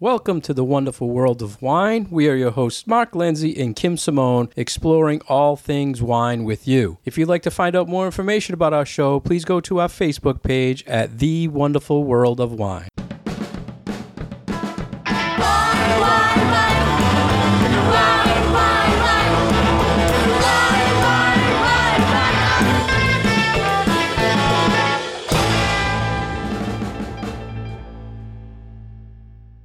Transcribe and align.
Welcome 0.00 0.40
to 0.42 0.54
the 0.54 0.62
wonderful 0.62 1.08
world 1.08 1.42
of 1.42 1.60
wine. 1.60 2.06
We 2.08 2.28
are 2.28 2.36
your 2.36 2.52
hosts, 2.52 2.86
Mark 2.86 3.16
Lindsay 3.16 3.60
and 3.60 3.74
Kim 3.74 3.96
Simone, 3.96 4.48
exploring 4.54 5.20
all 5.26 5.56
things 5.56 6.00
wine 6.00 6.44
with 6.44 6.68
you. 6.68 6.98
If 7.04 7.18
you'd 7.18 7.26
like 7.26 7.42
to 7.42 7.50
find 7.50 7.74
out 7.74 7.88
more 7.88 8.06
information 8.06 8.54
about 8.54 8.72
our 8.72 8.86
show, 8.86 9.18
please 9.18 9.44
go 9.44 9.58
to 9.62 9.80
our 9.80 9.88
Facebook 9.88 10.44
page 10.44 10.84
at 10.86 11.18
The 11.18 11.48
Wonderful 11.48 12.04
World 12.04 12.38
of 12.38 12.52
Wine. 12.52 12.86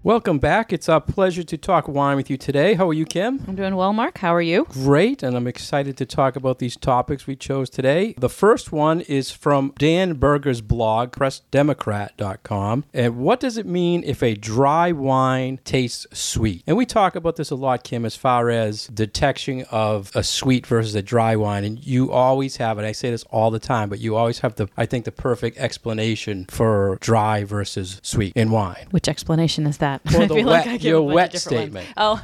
Welcome 0.06 0.40
back. 0.40 0.74
It's 0.74 0.90
a 0.90 1.00
pleasure 1.00 1.44
to 1.44 1.58
talk 1.58 1.88
wine 1.88 2.18
with 2.18 2.30
you 2.30 2.36
today. 2.36 2.74
How 2.74 2.90
are 2.90 2.94
you, 2.94 3.06
Kim? 3.06 3.42
I'm 3.48 3.56
doing 3.56 3.74
well, 3.78 3.94
Mark. 3.94 4.18
How 4.18 4.36
are 4.36 4.42
you? 4.42 4.66
Great, 4.70 5.24
and 5.24 5.34
I'm 5.34 5.48
excited 5.48 5.96
to 5.96 6.06
talk 6.06 6.36
about 6.36 6.60
these 6.60 6.76
topics 6.76 7.26
we 7.26 7.38
chose 7.38 7.70
today. 7.70 8.14
The 8.18 8.28
first 8.28 8.74
one 8.74 9.00
is 9.00 9.32
from 9.32 9.74
Dan 9.78 10.16
Berger's 10.16 10.60
blog, 10.60 11.12
PressDemocrat.com. 11.12 12.84
And 12.94 13.16
what 13.16 13.40
does 13.40 13.56
it 13.56 13.66
mean 13.66 14.04
if 14.06 14.22
a 14.22 14.36
dry 14.36 14.92
wine 14.92 15.60
tastes 15.64 16.06
sweet? 16.12 16.64
And 16.68 16.76
we 16.76 16.86
talk 16.86 17.16
about 17.16 17.38
this 17.38 17.50
a 17.50 17.56
lot, 17.56 17.86
Kim, 17.86 18.04
as 18.04 18.18
far 18.18 18.50
as 18.50 18.88
detection 18.88 19.64
of 19.72 20.12
a 20.14 20.24
sweet 20.24 20.68
versus 20.68 20.96
a 20.96 21.02
dry 21.02 21.38
wine. 21.38 21.64
And 21.64 21.82
you 21.82 22.12
always 22.12 22.58
have, 22.58 22.78
and 22.78 22.86
I 22.86 22.92
say 22.92 23.10
this 23.10 23.24
all 23.32 23.52
the 23.52 23.58
time, 23.58 23.88
but 23.88 24.00
you 24.00 24.18
always 24.18 24.40
have 24.40 24.56
the, 24.56 24.68
I 24.76 24.86
think, 24.86 25.06
the 25.06 25.14
perfect 25.14 25.58
explanation 25.60 26.46
for 26.50 26.98
dry 27.00 27.46
versus 27.46 28.02
sweet 28.04 28.34
in 28.36 28.52
wine. 28.52 28.88
Which 28.92 29.08
explanation 29.08 29.66
is 29.66 29.78
that? 29.78 29.93
Well, 30.12 30.22
I 30.24 30.28
the 30.28 30.34
wet- 30.44 30.66
like 30.68 30.84
your 30.84 30.98
a 30.98 31.02
bunch 31.02 31.10
of 31.10 31.14
wet 31.14 31.32
different 31.32 31.74
ones. 31.74 31.86
statement. 31.86 31.88
Oh, 31.98 32.22